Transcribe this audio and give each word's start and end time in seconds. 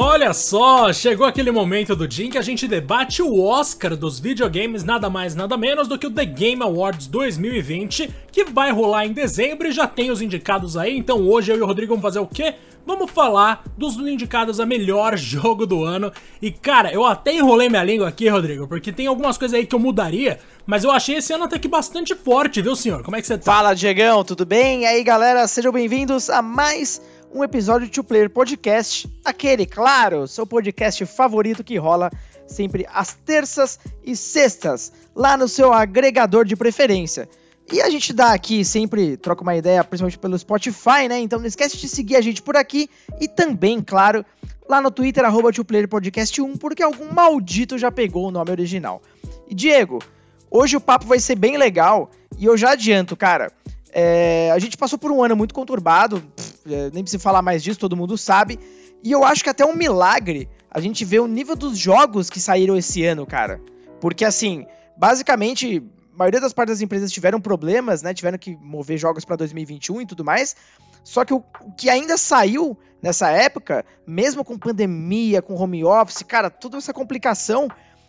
Olha 0.00 0.32
só, 0.32 0.92
chegou 0.92 1.26
aquele 1.26 1.50
momento 1.50 1.96
do 1.96 2.06
dia 2.06 2.24
em 2.24 2.30
que 2.30 2.38
a 2.38 2.42
gente 2.42 2.68
debate 2.68 3.20
o 3.20 3.42
Oscar 3.42 3.96
dos 3.96 4.20
videogames, 4.20 4.84
nada 4.84 5.10
mais 5.10 5.34
nada 5.34 5.56
menos 5.56 5.88
do 5.88 5.98
que 5.98 6.06
o 6.06 6.10
The 6.10 6.24
Game 6.24 6.62
Awards 6.62 7.08
2020, 7.08 8.08
que 8.30 8.44
vai 8.44 8.70
rolar 8.70 9.06
em 9.06 9.12
dezembro 9.12 9.66
e 9.66 9.72
já 9.72 9.88
tem 9.88 10.12
os 10.12 10.22
indicados 10.22 10.76
aí, 10.76 10.96
então 10.96 11.28
hoje 11.28 11.50
eu 11.50 11.58
e 11.58 11.62
o 11.62 11.66
Rodrigo 11.66 11.90
vamos 11.90 12.04
fazer 12.04 12.20
o 12.20 12.28
quê? 12.28 12.54
Vamos 12.86 13.10
falar 13.10 13.64
dos 13.76 13.96
indicados 13.96 14.60
a 14.60 14.64
melhor 14.64 15.16
jogo 15.18 15.66
do 15.66 15.82
ano. 15.82 16.12
E 16.40 16.52
cara, 16.52 16.92
eu 16.92 17.04
até 17.04 17.34
enrolei 17.34 17.68
minha 17.68 17.82
língua 17.82 18.06
aqui, 18.06 18.28
Rodrigo, 18.28 18.68
porque 18.68 18.92
tem 18.92 19.08
algumas 19.08 19.36
coisas 19.36 19.58
aí 19.58 19.66
que 19.66 19.74
eu 19.74 19.80
mudaria, 19.80 20.38
mas 20.64 20.84
eu 20.84 20.92
achei 20.92 21.16
esse 21.16 21.32
ano 21.32 21.42
até 21.42 21.58
que 21.58 21.66
bastante 21.66 22.14
forte, 22.14 22.62
viu, 22.62 22.76
senhor? 22.76 23.02
Como 23.02 23.16
é 23.16 23.20
que 23.20 23.26
você 23.26 23.36
tá? 23.36 23.52
Fala, 23.52 23.74
Diegão, 23.74 24.22
tudo 24.22 24.46
bem? 24.46 24.82
E 24.82 24.86
aí, 24.86 25.02
galera, 25.02 25.48
sejam 25.48 25.72
bem-vindos 25.72 26.30
a 26.30 26.40
mais 26.40 27.02
um 27.34 27.44
episódio 27.44 27.88
de 27.88 28.02
Player 28.02 28.30
Podcast, 28.30 29.08
aquele, 29.24 29.66
claro, 29.66 30.26
seu 30.26 30.46
podcast 30.46 31.04
favorito 31.06 31.62
que 31.62 31.76
rola 31.76 32.10
sempre 32.46 32.86
às 32.92 33.12
terças 33.12 33.78
e 34.02 34.16
sextas, 34.16 34.92
lá 35.14 35.36
no 35.36 35.46
seu 35.46 35.72
agregador 35.72 36.44
de 36.44 36.56
preferência. 36.56 37.28
E 37.70 37.82
a 37.82 37.90
gente 37.90 38.14
dá 38.14 38.32
aqui, 38.32 38.64
sempre 38.64 39.16
troca 39.18 39.42
uma 39.42 39.54
ideia, 39.54 39.84
principalmente 39.84 40.18
pelo 40.18 40.38
Spotify, 40.38 41.06
né? 41.06 41.18
Então 41.18 41.38
não 41.38 41.46
esquece 41.46 41.76
de 41.76 41.86
seguir 41.86 42.16
a 42.16 42.20
gente 42.22 42.40
por 42.40 42.56
aqui 42.56 42.88
e 43.20 43.28
também, 43.28 43.82
claro, 43.82 44.24
lá 44.66 44.80
no 44.80 44.90
Twitter, 44.90 45.24
arroba 45.24 45.50
Podcast 45.88 46.40
1, 46.40 46.56
porque 46.56 46.82
algum 46.82 47.12
maldito 47.12 47.76
já 47.76 47.92
pegou 47.92 48.26
o 48.26 48.30
nome 48.30 48.50
original. 48.50 49.02
E 49.46 49.54
Diego, 49.54 49.98
hoje 50.50 50.78
o 50.78 50.80
papo 50.80 51.04
vai 51.04 51.20
ser 51.20 51.34
bem 51.34 51.58
legal 51.58 52.10
e 52.38 52.46
eu 52.46 52.56
já 52.56 52.70
adianto, 52.70 53.14
cara, 53.14 53.52
é, 53.92 54.50
a 54.52 54.58
gente 54.58 54.76
passou 54.76 54.98
por 54.98 55.10
um 55.10 55.22
ano 55.22 55.36
muito 55.36 55.54
conturbado, 55.54 56.20
pff, 56.20 56.74
é, 56.74 56.90
nem 56.92 57.02
preciso 57.02 57.22
falar 57.22 57.42
mais 57.42 57.62
disso, 57.62 57.78
todo 57.78 57.96
mundo 57.96 58.16
sabe. 58.16 58.58
E 59.02 59.12
eu 59.12 59.24
acho 59.24 59.42
que 59.42 59.50
até 59.50 59.64
um 59.64 59.74
milagre 59.74 60.48
a 60.70 60.80
gente 60.80 61.04
vê 61.04 61.18
o 61.18 61.26
nível 61.26 61.56
dos 61.56 61.78
jogos 61.78 62.28
que 62.28 62.40
saíram 62.40 62.76
esse 62.76 63.04
ano, 63.04 63.26
cara. 63.26 63.60
Porque 64.00 64.24
assim, 64.24 64.66
basicamente, 64.96 65.82
a 66.12 66.18
maioria 66.18 66.40
das 66.40 66.52
partes 66.52 66.76
das 66.76 66.82
empresas 66.82 67.10
tiveram 67.10 67.40
problemas, 67.40 68.02
né? 68.02 68.12
Tiveram 68.12 68.38
que 68.38 68.56
mover 68.56 68.98
jogos 68.98 69.24
para 69.24 69.36
2021 69.36 70.02
e 70.02 70.06
tudo 70.06 70.24
mais. 70.24 70.56
Só 71.02 71.24
que 71.24 71.32
o, 71.32 71.42
que 71.76 71.88
ainda 71.88 72.16
saiu 72.16 72.76
nessa 73.00 73.30
época, 73.30 73.84
mesmo 74.06 74.44
com 74.44 74.58
pandemia, 74.58 75.40
com 75.40 75.54
home 75.54 75.84
office, 75.84 76.22
cara, 76.22 76.50
toda 76.50 76.76
essa 76.76 76.92
complicação, 76.92 77.68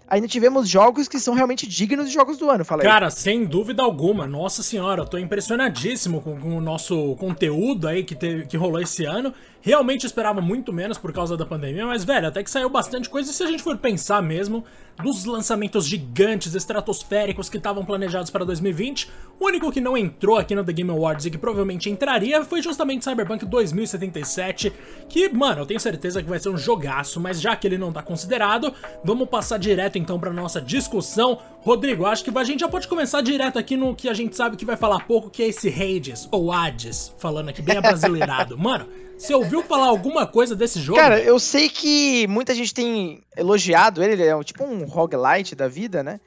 ainda 0.10 0.28
tivemos 0.28 0.68
jogos 0.68 1.08
que 1.08 1.20
são 1.20 1.34
realmente 1.34 1.68
dignos 1.68 2.08
de 2.08 2.14
jogos 2.14 2.38
do 2.38 2.50
ano, 2.50 2.66
fala 2.66 2.82
aí. 2.82 2.88
Cara, 2.88 3.10
sem 3.10 3.46
dúvida 3.46 3.84
alguma, 3.84 4.26
nossa 4.26 4.64
senhora, 4.64 5.02
eu 5.02 5.06
tô 5.06 5.18
impressionadíssimo 5.18 6.22
com, 6.22 6.40
com 6.40 6.58
o 6.58 6.62
nosso 6.62 7.16
conteúdo 7.18 7.88
aí 7.88 8.04
que, 8.04 8.16
teve, 8.16 8.46
que 8.46 8.58
rolou 8.58 8.82
esse 8.82 9.06
ano. 9.06 9.34
Realmente 9.62 10.06
esperava 10.06 10.40
muito 10.40 10.72
menos 10.72 10.98
por 10.98 11.12
causa 11.12 11.36
da 11.36 11.46
pandemia, 11.46 11.86
mas, 11.86 12.04
velho, 12.04 12.28
até 12.28 12.42
que 12.42 12.50
saiu 12.50 12.70
bastante 12.70 13.10
coisa. 13.10 13.30
E 13.30 13.34
se 13.34 13.44
a 13.44 13.48
gente 13.48 13.62
for 13.62 13.78
pensar 13.78 14.22
mesmo 14.22 14.64
dos 15.02 15.26
lançamentos 15.26 15.86
gigantes, 15.86 16.56
estratosféricos 16.56 17.50
que 17.50 17.58
estavam 17.58 17.86
planejados 17.86 18.30
para 18.30 18.44
2020, 18.46 19.10
o 19.40 19.46
único 19.46 19.72
que 19.72 19.80
não 19.80 19.98
entrou 19.98 20.38
aqui 20.38 20.54
no 20.56 20.64
The 20.64 20.74
Game 20.74 20.90
Awards 20.90 21.26
e 21.26 21.32
que 21.32 21.38
provavelmente 21.38 21.90
entraria 21.90 22.44
foi 22.44 22.62
justamente 22.62 23.06
Cyberpunk 23.06 23.46
2077, 23.46 24.74
que, 25.08 25.30
mano, 25.30 25.62
eu 25.62 25.66
tenho 25.66 25.80
certeza 25.80 26.22
que 26.22 26.30
vai 26.30 26.40
ser 26.40 26.50
um 26.50 26.58
jogaço, 26.58 27.20
mas 27.20 27.40
já 27.40 27.56
que 27.56 27.68
ele 27.68 27.78
não 27.78 27.92
tá 27.92 28.02
considerado, 28.02 28.74
vamos 29.04 29.30
passar 29.30 29.58
direto 29.58 29.98
então 30.00 30.20
para 30.20 30.32
nossa 30.32 30.62
discussão. 30.62 31.40
Rodrigo, 31.62 32.06
acho 32.06 32.24
que 32.24 32.36
a 32.36 32.44
gente 32.44 32.62
já 32.62 32.68
pode 32.68 32.88
começar 32.88 33.22
direto 33.22 33.60
aqui 33.60 33.76
no 33.76 33.96
que 33.96 34.08
a 34.10 34.14
gente 34.14 34.36
sabe 34.36 34.56
que 34.56 34.66
vai 34.66 34.78
falar 34.78 35.06
pouco, 35.06 35.30
que 35.30 35.44
é 35.44 35.48
esse 35.48 35.68
Hades, 35.68 36.28
ou 36.32 36.52
Hades, 36.52 37.14
falando 37.18 37.50
aqui 37.50 37.62
bem 37.62 37.78
abrasileirado. 37.78 38.58
Mano, 38.60 38.88
você 39.18 39.34
ouviu 39.34 39.62
falar 39.62 39.88
alguma 39.88 40.26
coisa 40.26 40.56
desse 40.56 40.80
jogo? 40.80 41.00
Cara, 41.00 41.20
eu 41.20 41.38
sei 41.40 41.70
que 41.70 42.26
muita 42.28 42.56
gente 42.56 42.74
tem 42.74 43.22
elogiado 43.36 44.02
ele, 44.02 44.14
ele 44.14 44.24
é 44.24 44.44
tipo 44.44 44.64
um 44.64 44.86
roguelite 44.86 45.56
da 45.56 45.68
vida, 45.68 46.02
né? 46.02 46.20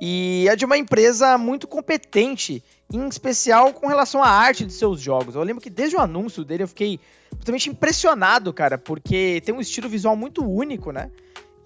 E 0.00 0.46
é 0.48 0.54
de 0.54 0.64
uma 0.64 0.78
empresa 0.78 1.36
muito 1.36 1.66
competente, 1.66 2.62
em 2.92 3.06
especial 3.08 3.72
com 3.72 3.88
relação 3.88 4.22
à 4.22 4.28
arte 4.28 4.64
de 4.64 4.72
seus 4.72 5.00
jogos. 5.00 5.34
Eu 5.34 5.42
lembro 5.42 5.62
que 5.62 5.70
desde 5.70 5.96
o 5.96 6.00
anúncio 6.00 6.44
dele 6.44 6.62
eu 6.62 6.68
fiquei 6.68 7.00
totalmente 7.30 7.68
impressionado, 7.68 8.52
cara, 8.52 8.78
porque 8.78 9.42
tem 9.44 9.54
um 9.54 9.60
estilo 9.60 9.88
visual 9.88 10.16
muito 10.16 10.44
único, 10.44 10.92
né? 10.92 11.10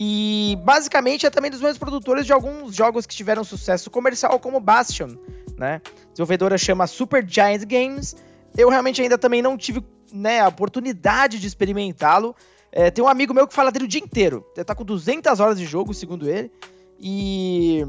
E 0.04 0.58
basicamente 0.64 1.26
é 1.26 1.30
também 1.30 1.48
dos 1.48 1.60
mesmos 1.60 1.78
produtores 1.78 2.26
de 2.26 2.32
alguns 2.32 2.74
jogos 2.74 3.06
que 3.06 3.14
tiveram 3.14 3.44
sucesso 3.44 3.88
comercial, 3.88 4.36
como 4.40 4.58
Bastion, 4.58 5.10
né? 5.56 5.80
A 5.84 6.10
desenvolvedora 6.10 6.58
chama 6.58 6.88
Super 6.88 7.24
Giant 7.24 7.64
Games. 7.64 8.16
Eu 8.58 8.68
realmente 8.68 9.00
ainda 9.00 9.16
também 9.16 9.40
não 9.40 9.56
tive 9.56 9.80
né, 10.12 10.40
a 10.40 10.48
oportunidade 10.48 11.38
de 11.38 11.46
experimentá-lo. 11.46 12.34
É, 12.72 12.90
tem 12.90 13.04
um 13.04 13.06
amigo 13.06 13.32
meu 13.32 13.46
que 13.46 13.54
fala 13.54 13.70
dele 13.70 13.84
o 13.84 13.88
dia 13.88 14.00
inteiro. 14.00 14.44
Ele 14.56 14.64
tá 14.64 14.74
com 14.74 14.84
200 14.84 15.38
horas 15.38 15.56
de 15.56 15.66
jogo, 15.66 15.94
segundo 15.94 16.28
ele. 16.28 16.50
E. 16.98 17.86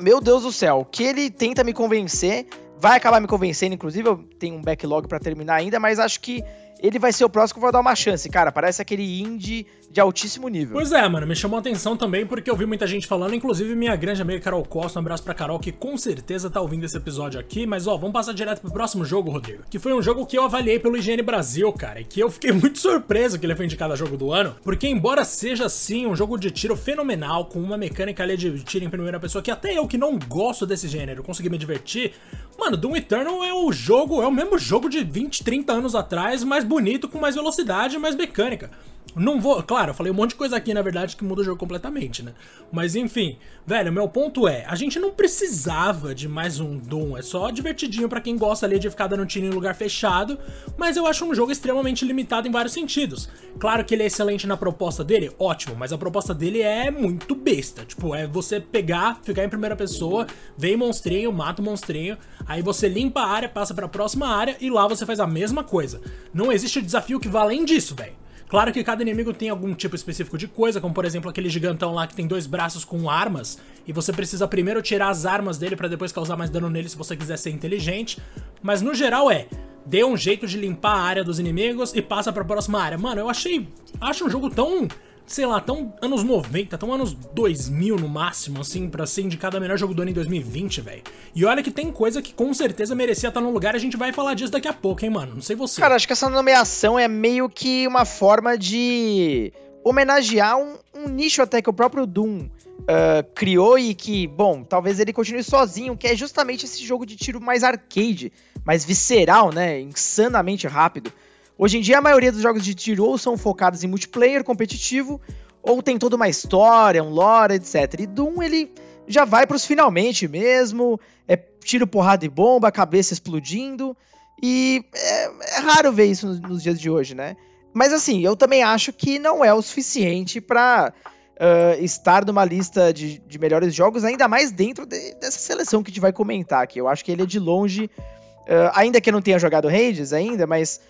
Meu 0.00 0.20
Deus 0.20 0.42
do 0.42 0.50
céu, 0.50 0.84
que 0.90 1.04
ele 1.04 1.30
tenta 1.30 1.62
me 1.62 1.72
convencer, 1.72 2.48
vai 2.76 2.96
acabar 2.96 3.20
me 3.20 3.28
convencendo, 3.28 3.72
inclusive. 3.72 4.08
Eu 4.08 4.16
tenho 4.36 4.56
um 4.56 4.62
backlog 4.62 5.06
para 5.06 5.20
terminar 5.20 5.54
ainda, 5.54 5.78
mas 5.78 6.00
acho 6.00 6.18
que 6.20 6.42
ele 6.82 6.98
vai 6.98 7.12
ser 7.12 7.24
o 7.24 7.28
próximo 7.28 7.54
que 7.54 7.58
eu 7.58 7.62
vou 7.62 7.72
dar 7.72 7.80
uma 7.80 7.94
chance, 7.94 8.28
cara. 8.28 8.50
Parece 8.50 8.80
aquele 8.80 9.20
indie 9.20 9.66
de 9.90 10.00
altíssimo 10.00 10.48
nível. 10.48 10.74
Pois 10.74 10.92
é, 10.92 11.06
mano, 11.08 11.26
me 11.26 11.34
chamou 11.34 11.56
a 11.56 11.60
atenção 11.60 11.96
também 11.96 12.24
porque 12.24 12.48
eu 12.48 12.56
vi 12.56 12.64
muita 12.64 12.86
gente 12.86 13.06
falando, 13.06 13.34
inclusive 13.34 13.74
minha 13.74 13.96
grande 13.96 14.22
amiga 14.22 14.40
Carol 14.40 14.64
Costa, 14.64 14.98
um 14.98 15.02
abraço 15.02 15.24
pra 15.24 15.34
Carol, 15.34 15.58
que 15.58 15.72
com 15.72 15.96
certeza 15.96 16.48
tá 16.48 16.60
ouvindo 16.60 16.84
esse 16.84 16.96
episódio 16.96 17.40
aqui, 17.40 17.66
mas 17.66 17.88
ó, 17.88 17.96
vamos 17.96 18.12
passar 18.12 18.32
direto 18.32 18.60
pro 18.60 18.70
próximo 18.70 19.04
jogo, 19.04 19.30
Rodrigo, 19.30 19.64
que 19.68 19.80
foi 19.80 19.92
um 19.92 20.00
jogo 20.00 20.24
que 20.24 20.38
eu 20.38 20.44
avaliei 20.44 20.78
pelo 20.78 20.96
IGN 20.96 21.22
Brasil, 21.22 21.72
cara, 21.72 22.00
e 22.00 22.04
que 22.04 22.20
eu 22.20 22.30
fiquei 22.30 22.52
muito 22.54 22.78
surpreso 22.78 23.38
que 23.38 23.44
ele 23.44 23.56
foi 23.56 23.64
indicado 23.64 23.92
a 23.92 23.96
jogo 23.96 24.16
do 24.16 24.32
ano, 24.32 24.54
porque 24.62 24.86
embora 24.86 25.24
seja 25.24 25.68
sim 25.68 26.06
um 26.06 26.14
jogo 26.14 26.38
de 26.38 26.52
tiro 26.52 26.76
fenomenal, 26.76 27.46
com 27.46 27.58
uma 27.58 27.76
mecânica 27.76 28.22
ali 28.22 28.36
de 28.36 28.62
tiro 28.62 28.84
em 28.84 28.90
primeira 28.90 29.18
pessoa, 29.18 29.42
que 29.42 29.50
até 29.50 29.76
eu 29.76 29.88
que 29.88 29.98
não 29.98 30.16
gosto 30.16 30.64
desse 30.64 30.86
gênero 30.86 31.24
consegui 31.24 31.50
me 31.50 31.58
divertir, 31.58 32.12
mano, 32.56 32.76
Doom 32.76 32.94
Eternal 32.94 33.42
é 33.42 33.52
o 33.52 33.72
jogo, 33.72 34.22
é 34.22 34.26
o 34.26 34.30
mesmo 34.30 34.56
jogo 34.56 34.88
de 34.88 35.02
20, 35.02 35.42
30 35.42 35.72
anos 35.72 35.94
atrás, 35.96 36.44
mais 36.44 36.62
bonito, 36.70 37.08
com 37.08 37.18
mais 37.18 37.34
velocidade 37.34 37.96
e 37.96 37.98
mais 37.98 38.14
mecânica. 38.14 38.70
Não 39.14 39.40
vou. 39.40 39.62
Claro, 39.62 39.90
eu 39.90 39.94
falei 39.94 40.12
um 40.12 40.14
monte 40.14 40.30
de 40.30 40.36
coisa 40.36 40.56
aqui, 40.56 40.72
na 40.72 40.82
verdade, 40.82 41.16
que 41.16 41.24
muda 41.24 41.40
o 41.40 41.44
jogo 41.44 41.58
completamente, 41.58 42.22
né? 42.22 42.32
Mas 42.70 42.94
enfim, 42.94 43.38
velho, 43.66 43.92
meu 43.92 44.08
ponto 44.08 44.46
é: 44.46 44.64
a 44.66 44.74
gente 44.74 44.98
não 44.98 45.10
precisava 45.10 46.14
de 46.14 46.28
mais 46.28 46.60
um 46.60 46.78
Doom. 46.78 47.16
É 47.16 47.22
só 47.22 47.50
divertidinho 47.50 48.08
para 48.08 48.20
quem 48.20 48.36
gosta 48.36 48.66
ali 48.66 48.78
de 48.78 48.88
ficar 48.88 49.08
dando 49.08 49.26
tiro 49.26 49.46
em 49.46 49.50
lugar 49.50 49.74
fechado. 49.74 50.38
Mas 50.76 50.96
eu 50.96 51.06
acho 51.06 51.24
um 51.24 51.34
jogo 51.34 51.50
extremamente 51.50 52.04
limitado 52.04 52.46
em 52.46 52.50
vários 52.50 52.72
sentidos. 52.72 53.28
Claro 53.58 53.84
que 53.84 53.94
ele 53.94 54.04
é 54.04 54.06
excelente 54.06 54.46
na 54.46 54.56
proposta 54.56 55.02
dele, 55.02 55.32
ótimo, 55.38 55.74
mas 55.76 55.92
a 55.92 55.98
proposta 55.98 56.32
dele 56.32 56.62
é 56.62 56.90
muito 56.90 57.34
besta. 57.34 57.84
Tipo, 57.84 58.14
é 58.14 58.26
você 58.26 58.60
pegar, 58.60 59.20
ficar 59.22 59.44
em 59.44 59.48
primeira 59.48 59.74
pessoa, 59.74 60.26
vem 60.56 60.76
monstrinho, 60.76 61.32
mata 61.32 61.60
o 61.60 61.64
monstrinho, 61.64 62.16
aí 62.46 62.62
você 62.62 62.88
limpa 62.88 63.20
a 63.20 63.28
área, 63.28 63.48
passa 63.48 63.74
para 63.74 63.86
a 63.86 63.88
próxima 63.88 64.28
área 64.28 64.56
e 64.60 64.70
lá 64.70 64.86
você 64.86 65.04
faz 65.04 65.18
a 65.20 65.26
mesma 65.26 65.64
coisa. 65.64 66.00
Não 66.32 66.52
existe 66.52 66.80
desafio 66.80 67.20
que 67.20 67.28
vá 67.28 67.40
além 67.40 67.64
disso, 67.64 67.94
velho. 67.94 68.20
Claro 68.50 68.72
que 68.72 68.82
cada 68.82 69.00
inimigo 69.00 69.32
tem 69.32 69.48
algum 69.48 69.72
tipo 69.74 69.94
específico 69.94 70.36
de 70.36 70.48
coisa, 70.48 70.80
como 70.80 70.92
por 70.92 71.04
exemplo 71.04 71.30
aquele 71.30 71.48
gigantão 71.48 71.94
lá 71.94 72.04
que 72.08 72.16
tem 72.16 72.26
dois 72.26 72.48
braços 72.48 72.84
com 72.84 73.08
armas, 73.08 73.60
e 73.86 73.92
você 73.92 74.12
precisa 74.12 74.48
primeiro 74.48 74.82
tirar 74.82 75.08
as 75.08 75.24
armas 75.24 75.56
dele 75.56 75.76
para 75.76 75.86
depois 75.86 76.10
causar 76.10 76.36
mais 76.36 76.50
dano 76.50 76.68
nele 76.68 76.88
se 76.88 76.96
você 76.96 77.16
quiser 77.16 77.36
ser 77.36 77.50
inteligente. 77.50 78.20
Mas 78.60 78.82
no 78.82 78.92
geral 78.92 79.30
é, 79.30 79.46
dê 79.86 80.02
um 80.02 80.16
jeito 80.16 80.48
de 80.48 80.58
limpar 80.58 80.96
a 80.96 81.00
área 81.00 81.22
dos 81.22 81.38
inimigos 81.38 81.94
e 81.94 82.02
passa 82.02 82.32
para 82.32 82.42
a 82.42 82.44
próxima 82.44 82.82
área. 82.82 82.98
Mano, 82.98 83.20
eu 83.20 83.28
achei, 83.28 83.68
acho 84.00 84.26
um 84.26 84.28
jogo 84.28 84.50
tão 84.50 84.88
sei 85.30 85.46
lá, 85.46 85.60
tão 85.60 85.94
anos 86.02 86.24
90, 86.24 86.76
tão 86.76 86.92
anos 86.92 87.14
2000 87.14 87.94
no 87.96 88.08
máximo, 88.08 88.60
assim, 88.60 88.90
pra 88.90 89.06
ser 89.06 89.22
indicado 89.22 89.56
a 89.56 89.60
melhor 89.60 89.78
jogo 89.78 89.94
do 89.94 90.02
ano 90.02 90.10
em 90.10 90.14
2020, 90.14 90.80
velho. 90.80 91.02
E 91.32 91.44
olha 91.44 91.62
que 91.62 91.70
tem 91.70 91.92
coisa 91.92 92.20
que 92.20 92.34
com 92.34 92.52
certeza 92.52 92.96
merecia 92.96 93.28
estar 93.28 93.40
no 93.40 93.52
lugar, 93.52 93.76
a 93.76 93.78
gente 93.78 93.96
vai 93.96 94.12
falar 94.12 94.34
disso 94.34 94.50
daqui 94.50 94.66
a 94.66 94.72
pouco, 94.72 95.04
hein, 95.04 95.10
mano? 95.10 95.36
Não 95.36 95.40
sei 95.40 95.54
você. 95.54 95.80
Cara, 95.80 95.94
acho 95.94 96.04
que 96.04 96.12
essa 96.12 96.28
nomeação 96.28 96.98
é 96.98 97.06
meio 97.06 97.48
que 97.48 97.86
uma 97.86 98.04
forma 98.04 98.58
de 98.58 99.52
homenagear 99.84 100.58
um, 100.58 100.74
um 100.92 101.08
nicho 101.08 101.40
até 101.40 101.62
que 101.62 101.70
o 101.70 101.72
próprio 101.72 102.06
Doom 102.06 102.40
uh, 102.40 103.22
criou 103.32 103.78
e 103.78 103.94
que, 103.94 104.26
bom, 104.26 104.64
talvez 104.64 104.98
ele 104.98 105.12
continue 105.12 105.44
sozinho, 105.44 105.96
que 105.96 106.08
é 106.08 106.16
justamente 106.16 106.64
esse 106.66 106.84
jogo 106.84 107.06
de 107.06 107.14
tiro 107.14 107.40
mais 107.40 107.62
arcade, 107.62 108.32
mais 108.64 108.84
visceral, 108.84 109.52
né? 109.52 109.80
Insanamente 109.80 110.66
rápido. 110.66 111.12
Hoje 111.62 111.76
em 111.76 111.82
dia, 111.82 111.98
a 111.98 112.00
maioria 112.00 112.32
dos 112.32 112.40
jogos 112.40 112.64
de 112.64 112.74
tiro 112.74 113.04
ou 113.04 113.18
são 113.18 113.36
focados 113.36 113.84
em 113.84 113.86
multiplayer 113.86 114.42
competitivo, 114.42 115.20
ou 115.62 115.82
tem 115.82 115.98
toda 115.98 116.16
uma 116.16 116.26
história, 116.26 117.04
um 117.04 117.10
lore, 117.10 117.56
etc. 117.56 118.00
E 118.00 118.06
Doom, 118.06 118.42
ele 118.42 118.72
já 119.06 119.26
vai 119.26 119.46
pros 119.46 119.66
finalmente 119.66 120.26
mesmo, 120.26 120.98
é 121.28 121.36
tiro, 121.36 121.86
porrada 121.86 122.24
e 122.24 122.30
bomba, 122.30 122.72
cabeça 122.72 123.12
explodindo, 123.12 123.94
e 124.42 124.82
é, 124.94 125.24
é 125.24 125.60
raro 125.60 125.92
ver 125.92 126.06
isso 126.06 126.28
nos, 126.28 126.62
dias 126.62 126.80
de 126.80 126.88
hoje, 126.88 127.14
né? 127.14 127.36
Mas 127.74 127.92
assim, 127.92 128.24
eu 128.24 128.34
também 128.34 128.62
acho 128.62 128.90
que 128.90 129.18
não 129.18 129.44
é 129.44 129.52
o 129.52 129.60
suficiente 129.60 130.40
para 130.40 130.94
uh, 131.36 131.84
estar 131.84 132.24
numa 132.24 132.42
lista 132.42 132.90
de, 132.90 133.18
de, 133.18 133.38
melhores 133.38 133.74
jogos, 133.74 134.02
ainda 134.02 134.26
mais 134.26 134.50
dentro 134.50 134.86
de, 134.86 135.14
dessa 135.16 135.38
seleção 135.38 135.82
que 135.82 135.90
a 135.90 135.92
gente 135.92 136.00
vai 136.00 136.10
comentar 136.10 136.62
aqui. 136.62 136.80
Eu 136.80 136.88
acho 136.88 137.04
que 137.04 137.12
ele 137.12 137.24
é 137.24 137.26
de 137.26 137.38
longe, 137.38 137.84
uh, 137.84 138.72
ainda 138.72 138.98
que 138.98 139.10
eu 139.10 139.12
não 139.12 139.20
tenha 139.20 139.38
jogado 139.38 139.68
Hades 139.68 140.14
ainda, 140.14 140.46
mas 140.46 140.80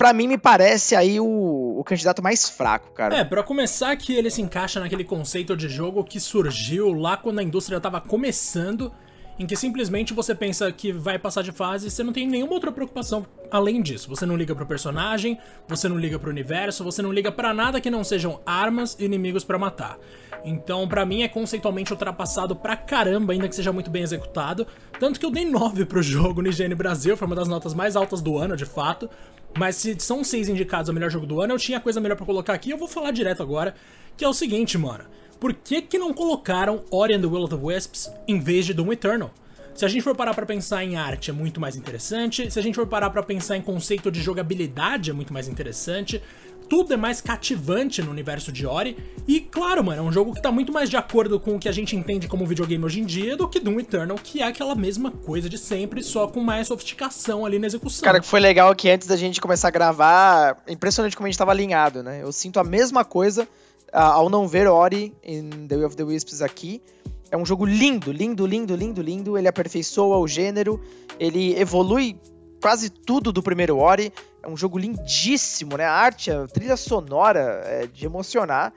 para 0.00 0.14
mim 0.14 0.26
me 0.26 0.38
parece 0.38 0.96
aí 0.96 1.20
o, 1.20 1.76
o, 1.78 1.84
candidato 1.84 2.22
mais 2.22 2.48
fraco, 2.48 2.90
cara. 2.92 3.18
É, 3.18 3.22
para 3.22 3.42
começar 3.42 3.94
que 3.96 4.14
ele 4.14 4.30
se 4.30 4.40
encaixa 4.40 4.80
naquele 4.80 5.04
conceito 5.04 5.54
de 5.54 5.68
jogo 5.68 6.02
que 6.02 6.18
surgiu 6.18 6.90
lá 6.94 7.18
quando 7.18 7.38
a 7.38 7.42
indústria 7.42 7.78
tava 7.78 8.00
começando 8.00 8.90
em 9.40 9.46
que 9.46 9.56
simplesmente 9.56 10.12
você 10.12 10.34
pensa 10.34 10.70
que 10.70 10.92
vai 10.92 11.18
passar 11.18 11.40
de 11.40 11.50
fase 11.50 11.86
e 11.86 11.90
você 11.90 12.04
não 12.04 12.12
tem 12.12 12.28
nenhuma 12.28 12.52
outra 12.52 12.70
preocupação 12.70 13.26
além 13.50 13.80
disso. 13.80 14.06
Você 14.10 14.26
não 14.26 14.36
liga 14.36 14.54
pro 14.54 14.66
personagem, 14.66 15.38
você 15.66 15.88
não 15.88 15.98
liga 15.98 16.18
pro 16.18 16.28
universo, 16.28 16.84
você 16.84 17.00
não 17.00 17.10
liga 17.10 17.32
para 17.32 17.54
nada 17.54 17.80
que 17.80 17.90
não 17.90 18.04
sejam 18.04 18.42
armas 18.44 18.98
e 19.00 19.06
inimigos 19.06 19.42
para 19.42 19.58
matar. 19.58 19.98
Então, 20.44 20.86
para 20.86 21.06
mim 21.06 21.22
é 21.22 21.28
conceitualmente 21.28 21.90
ultrapassado 21.90 22.54
pra 22.54 22.76
caramba, 22.76 23.32
ainda 23.32 23.48
que 23.48 23.56
seja 23.56 23.72
muito 23.72 23.90
bem 23.90 24.02
executado. 24.02 24.66
Tanto 24.98 25.18
que 25.18 25.24
eu 25.24 25.30
dei 25.30 25.46
9 25.46 25.86
pro 25.86 26.02
jogo 26.02 26.42
no 26.42 26.48
IGN 26.50 26.74
Brasil, 26.74 27.16
foi 27.16 27.26
uma 27.26 27.36
das 27.36 27.48
notas 27.48 27.72
mais 27.72 27.96
altas 27.96 28.20
do 28.20 28.36
ano, 28.36 28.54
de 28.54 28.66
fato. 28.66 29.08
Mas 29.56 29.76
se 29.76 29.98
são 30.00 30.22
seis 30.22 30.50
indicados 30.50 30.90
ao 30.90 30.94
melhor 30.94 31.10
jogo 31.10 31.24
do 31.24 31.40
ano, 31.40 31.54
eu 31.54 31.58
tinha 31.58 31.80
coisa 31.80 31.98
melhor 31.98 32.14
para 32.14 32.26
colocar 32.26 32.52
aqui, 32.52 32.70
eu 32.70 32.76
vou 32.76 32.86
falar 32.86 33.10
direto 33.10 33.42
agora, 33.42 33.74
que 34.18 34.24
é 34.24 34.28
o 34.28 34.34
seguinte, 34.34 34.76
mano 34.76 35.04
por 35.40 35.54
que, 35.54 35.80
que 35.80 35.98
não 35.98 36.12
colocaram 36.12 36.84
Ori 36.90 37.14
and 37.14 37.20
the 37.22 37.26
Will 37.26 37.44
of 37.44 37.56
the 37.56 37.60
Wisps 37.60 38.12
em 38.28 38.38
vez 38.38 38.66
de 38.66 38.74
Doom 38.74 38.92
Eternal? 38.92 39.30
Se 39.74 39.84
a 39.86 39.88
gente 39.88 40.02
for 40.02 40.14
parar 40.14 40.34
para 40.34 40.44
pensar 40.44 40.84
em 40.84 40.96
arte, 40.96 41.30
é 41.30 41.32
muito 41.32 41.58
mais 41.58 41.74
interessante. 41.74 42.50
Se 42.50 42.58
a 42.58 42.62
gente 42.62 42.74
for 42.74 42.86
parar 42.86 43.08
para 43.08 43.22
pensar 43.22 43.56
em 43.56 43.62
conceito 43.62 44.10
de 44.10 44.20
jogabilidade, 44.20 45.08
é 45.08 45.12
muito 45.14 45.32
mais 45.32 45.48
interessante. 45.48 46.22
Tudo 46.68 46.92
é 46.92 46.96
mais 46.96 47.20
cativante 47.20 48.02
no 48.02 48.10
universo 48.10 48.52
de 48.52 48.66
Ori. 48.66 48.96
E 49.26 49.40
claro, 49.40 49.82
mano, 49.82 50.02
é 50.02 50.04
um 50.04 50.12
jogo 50.12 50.34
que 50.34 50.42
tá 50.42 50.52
muito 50.52 50.72
mais 50.72 50.90
de 50.90 50.96
acordo 50.96 51.40
com 51.40 51.56
o 51.56 51.58
que 51.58 51.68
a 51.68 51.72
gente 51.72 51.96
entende 51.96 52.28
como 52.28 52.44
videogame 52.46 52.84
hoje 52.84 53.00
em 53.00 53.06
dia 53.06 53.36
do 53.36 53.48
que 53.48 53.58
Doom 53.58 53.80
Eternal, 53.80 54.18
que 54.22 54.42
é 54.42 54.46
aquela 54.46 54.74
mesma 54.74 55.10
coisa 55.10 55.48
de 55.48 55.56
sempre, 55.56 56.02
só 56.02 56.26
com 56.26 56.40
mais 56.40 56.68
sofisticação 56.68 57.46
ali 57.46 57.58
na 57.58 57.66
execução. 57.66 58.04
Cara, 58.04 58.20
que 58.20 58.26
foi 58.26 58.40
legal 58.40 58.74
que 58.74 58.90
antes 58.90 59.08
da 59.08 59.16
gente 59.16 59.40
começar 59.40 59.68
a 59.68 59.70
gravar, 59.70 60.62
é 60.66 60.72
impressionante 60.72 61.16
como 61.16 61.26
a 61.26 61.30
gente 61.30 61.38
tava 61.38 61.52
alinhado, 61.52 62.02
né? 62.02 62.22
Eu 62.22 62.30
sinto 62.30 62.60
a 62.60 62.64
mesma 62.64 63.04
coisa 63.04 63.48
ao 63.92 64.28
não 64.28 64.46
ver 64.46 64.66
Ori 64.66 65.14
em 65.22 65.48
The 65.66 65.76
Way 65.76 65.84
of 65.84 65.96
the 65.96 66.02
Wisps 66.02 66.42
aqui. 66.42 66.82
É 67.30 67.36
um 67.36 67.46
jogo 67.46 67.64
lindo, 67.64 68.10
lindo, 68.10 68.46
lindo, 68.46 68.74
lindo, 68.74 69.02
lindo. 69.02 69.38
Ele 69.38 69.48
aperfeiçoa 69.48 70.18
o 70.18 70.26
gênero, 70.26 70.80
ele 71.18 71.58
evolui 71.58 72.18
quase 72.60 72.90
tudo 72.90 73.32
do 73.32 73.42
primeiro 73.42 73.78
Ori. 73.78 74.12
É 74.42 74.48
um 74.48 74.56
jogo 74.56 74.78
lindíssimo, 74.78 75.76
né? 75.76 75.84
A 75.84 75.92
arte, 75.92 76.30
a 76.30 76.46
trilha 76.46 76.76
sonora 76.76 77.62
é 77.64 77.86
de 77.86 78.04
emocionar. 78.06 78.72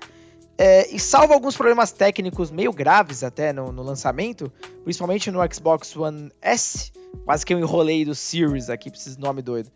É, 0.56 0.88
e 0.94 1.00
salva 1.00 1.34
alguns 1.34 1.56
problemas 1.56 1.92
técnicos 1.92 2.52
meio 2.52 2.72
graves 2.72 3.24
até 3.24 3.52
no, 3.52 3.72
no, 3.72 3.82
lançamento, 3.82 4.52
principalmente 4.84 5.32
no 5.32 5.40
Xbox 5.52 5.96
One 5.96 6.32
S. 6.42 6.92
Quase 7.26 7.46
que 7.46 7.54
eu 7.54 7.60
enrolei 7.60 8.06
do 8.06 8.14
Series 8.14 8.70
aqui, 8.70 8.92
pra 8.92 9.00
esses 9.00 9.18
nome 9.18 9.42
doido. 9.42 9.72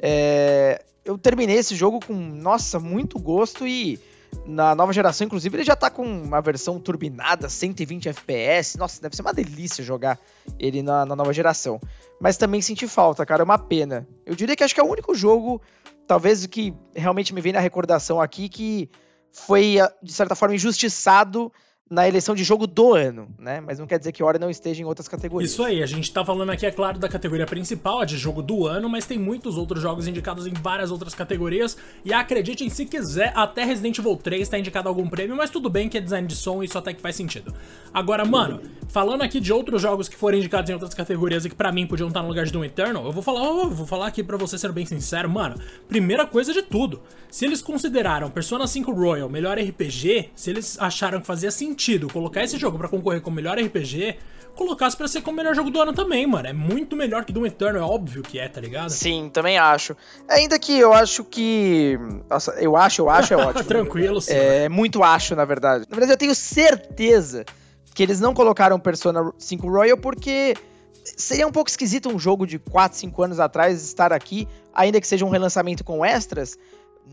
É, 0.00 0.80
eu 1.04 1.18
terminei 1.18 1.56
esse 1.56 1.74
jogo 1.74 1.98
com, 2.04 2.14
nossa, 2.14 2.78
muito 2.78 3.18
gosto 3.18 3.66
e 3.66 3.98
na 4.46 4.74
nova 4.74 4.92
geração, 4.92 5.26
inclusive, 5.26 5.56
ele 5.56 5.64
já 5.64 5.76
tá 5.76 5.90
com 5.90 6.04
uma 6.04 6.40
versão 6.40 6.80
turbinada, 6.80 7.48
120 7.48 8.08
FPS. 8.08 8.76
Nossa, 8.78 9.00
deve 9.00 9.14
ser 9.14 9.22
uma 9.22 9.32
delícia 9.32 9.84
jogar 9.84 10.18
ele 10.58 10.82
na, 10.82 11.06
na 11.06 11.14
nova 11.14 11.32
geração. 11.32 11.80
Mas 12.20 12.36
também 12.36 12.60
senti 12.60 12.86
falta, 12.88 13.24
cara, 13.24 13.42
é 13.42 13.44
uma 13.44 13.58
pena. 13.58 14.06
Eu 14.26 14.34
diria 14.34 14.56
que 14.56 14.64
acho 14.64 14.74
que 14.74 14.80
é 14.80 14.84
o 14.84 14.90
único 14.90 15.14
jogo, 15.14 15.60
talvez, 16.06 16.46
que 16.46 16.74
realmente 16.94 17.34
me 17.34 17.40
vem 17.40 17.52
na 17.52 17.60
recordação 17.60 18.20
aqui, 18.20 18.48
que 18.48 18.90
foi, 19.30 19.76
de 20.02 20.12
certa 20.12 20.34
forma, 20.34 20.54
injustiçado 20.54 21.52
na 21.92 22.08
eleição 22.08 22.34
de 22.34 22.42
jogo 22.42 22.66
do 22.66 22.94
ano, 22.94 23.28
né? 23.38 23.60
Mas 23.60 23.78
não 23.78 23.86
quer 23.86 23.98
dizer 23.98 24.12
que 24.12 24.22
Ori 24.22 24.38
não 24.38 24.48
esteja 24.48 24.80
em 24.80 24.84
outras 24.86 25.06
categorias. 25.06 25.50
Isso 25.50 25.62
aí, 25.62 25.82
a 25.82 25.86
gente 25.86 26.10
tá 26.10 26.24
falando 26.24 26.48
aqui, 26.48 26.64
é 26.64 26.70
claro, 26.70 26.98
da 26.98 27.06
categoria 27.06 27.44
principal, 27.44 28.00
a 28.00 28.06
de 28.06 28.16
jogo 28.16 28.40
do 28.40 28.66
ano, 28.66 28.88
mas 28.88 29.04
tem 29.04 29.18
muitos 29.18 29.58
outros 29.58 29.82
jogos 29.82 30.08
indicados 30.08 30.46
em 30.46 30.54
várias 30.54 30.90
outras 30.90 31.14
categorias. 31.14 31.76
E 32.02 32.10
acreditem 32.10 32.70
se 32.70 32.86
quiser, 32.86 33.34
até 33.36 33.62
Resident 33.62 33.98
Evil 33.98 34.16
3 34.16 34.48
tá 34.48 34.58
indicado 34.58 34.88
algum 34.88 35.06
prêmio, 35.06 35.36
mas 35.36 35.50
tudo 35.50 35.68
bem 35.68 35.86
que 35.86 35.98
é 35.98 36.00
design 36.00 36.26
de 36.26 36.34
som 36.34 36.62
isso 36.62 36.78
até 36.78 36.94
que 36.94 37.02
faz 37.02 37.14
sentido. 37.14 37.52
Agora, 37.92 38.24
mano, 38.24 38.62
falando 38.88 39.20
aqui 39.20 39.38
de 39.38 39.52
outros 39.52 39.82
jogos 39.82 40.08
que 40.08 40.16
foram 40.16 40.38
indicados 40.38 40.70
em 40.70 40.72
outras 40.72 40.94
categorias 40.94 41.44
e 41.44 41.50
que 41.50 41.54
para 41.54 41.70
mim 41.70 41.86
podiam 41.86 42.08
estar 42.08 42.22
no 42.22 42.28
lugar 42.28 42.46
de 42.46 42.52
Doom 42.52 42.64
Eternal, 42.64 43.04
eu 43.04 43.12
vou 43.12 43.22
falar, 43.22 43.44
eu 43.44 43.68
vou 43.68 43.86
falar 43.86 44.06
aqui 44.06 44.22
para 44.22 44.38
você 44.38 44.56
ser 44.56 44.72
bem 44.72 44.86
sincero, 44.86 45.28
mano. 45.28 45.56
Primeira 45.90 46.24
coisa 46.24 46.54
de 46.54 46.62
tudo, 46.62 47.02
se 47.30 47.44
eles 47.44 47.60
consideraram 47.60 48.30
Persona 48.30 48.66
5 48.66 48.90
Royal 48.92 49.28
melhor 49.28 49.58
RPG, 49.58 50.30
se 50.34 50.48
eles 50.48 50.78
acharam 50.80 51.20
que 51.20 51.26
fazia 51.26 51.50
sentido 51.50 51.81
colocar 52.12 52.42
esse 52.42 52.58
jogo 52.58 52.78
para 52.78 52.88
concorrer 52.88 53.20
com 53.20 53.30
o 53.30 53.32
melhor 53.32 53.58
RPG, 53.58 54.16
colocasse 54.54 54.96
para 54.96 55.08
ser 55.08 55.22
como 55.22 55.34
o 55.34 55.36
melhor 55.36 55.54
jogo 55.54 55.70
do 55.70 55.80
ano 55.80 55.92
também, 55.92 56.26
mano. 56.26 56.48
É 56.48 56.52
muito 56.52 56.94
melhor 56.96 57.24
que 57.24 57.32
Doom 57.32 57.46
Eternal, 57.46 57.82
é 57.82 57.84
óbvio 57.84 58.22
que 58.22 58.38
é, 58.38 58.48
tá 58.48 58.60
ligado? 58.60 58.90
Sim, 58.90 59.30
também 59.32 59.58
acho. 59.58 59.96
Ainda 60.28 60.58
que 60.58 60.78
eu 60.78 60.92
acho 60.92 61.24
que. 61.24 61.98
Nossa, 62.28 62.52
eu 62.52 62.76
acho, 62.76 63.02
eu 63.02 63.10
acho, 63.10 63.34
é 63.34 63.36
ótimo. 63.38 63.64
Tranquilo, 63.64 64.20
sim. 64.20 64.34
É 64.34 64.68
muito 64.68 65.02
acho, 65.02 65.34
na 65.34 65.44
verdade. 65.44 65.84
Na 65.88 65.96
verdade, 65.96 66.12
eu 66.12 66.18
tenho 66.18 66.34
certeza 66.34 67.44
que 67.94 68.02
eles 68.02 68.20
não 68.20 68.32
colocaram 68.34 68.78
Persona 68.78 69.32
5 69.38 69.68
Royal 69.68 69.98
porque 69.98 70.54
seria 71.04 71.46
um 71.46 71.52
pouco 71.52 71.68
esquisito 71.68 72.08
um 72.08 72.18
jogo 72.18 72.46
de 72.46 72.58
4, 72.58 72.98
5 72.98 73.22
anos 73.22 73.40
atrás 73.40 73.82
estar 73.82 74.12
aqui, 74.12 74.48
ainda 74.72 75.00
que 75.00 75.06
seja 75.06 75.24
um 75.24 75.28
relançamento 75.30 75.84
com 75.84 76.04
extras. 76.04 76.56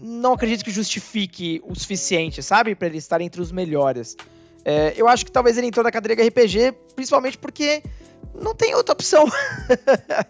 Não 0.02 0.34
acredito 0.34 0.64
que 0.64 0.72
justifique 0.72 1.62
o 1.66 1.76
suficiente, 1.76 2.42
sabe? 2.44 2.76
para 2.76 2.88
ele 2.88 2.98
estar 2.98 3.20
entre 3.22 3.42
os 3.42 3.52
melhores. 3.52 4.16
É, 4.66 4.94
eu 4.96 5.08
acho 5.08 5.26
que 5.26 5.32
talvez 5.32 5.58
ele 5.58 5.68
entrou 5.68 5.84
na 5.84 5.92
cadeira 5.92 6.22
RPG, 6.26 6.74
principalmente 6.96 7.38
porque 7.38 7.82
não 8.34 8.54
tem 8.54 8.76
outra 8.76 8.94
opção. 8.94 9.26
a 10.08 10.26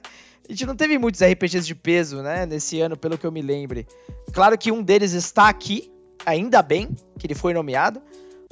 gente 0.51 0.65
não 0.65 0.75
teve 0.75 0.97
muitos 0.97 1.21
RPGs 1.21 1.65
de 1.65 1.75
peso, 1.75 2.21
né, 2.21 2.45
nesse 2.45 2.79
ano, 2.79 2.97
pelo 2.97 3.17
que 3.17 3.25
eu 3.25 3.31
me 3.31 3.41
lembre. 3.41 3.87
Claro 4.33 4.57
que 4.57 4.71
um 4.71 4.81
deles 4.81 5.13
está 5.13 5.49
aqui, 5.49 5.91
ainda 6.25 6.61
bem 6.61 6.95
que 7.17 7.27
ele 7.27 7.35
foi 7.35 7.53
nomeado, 7.53 8.01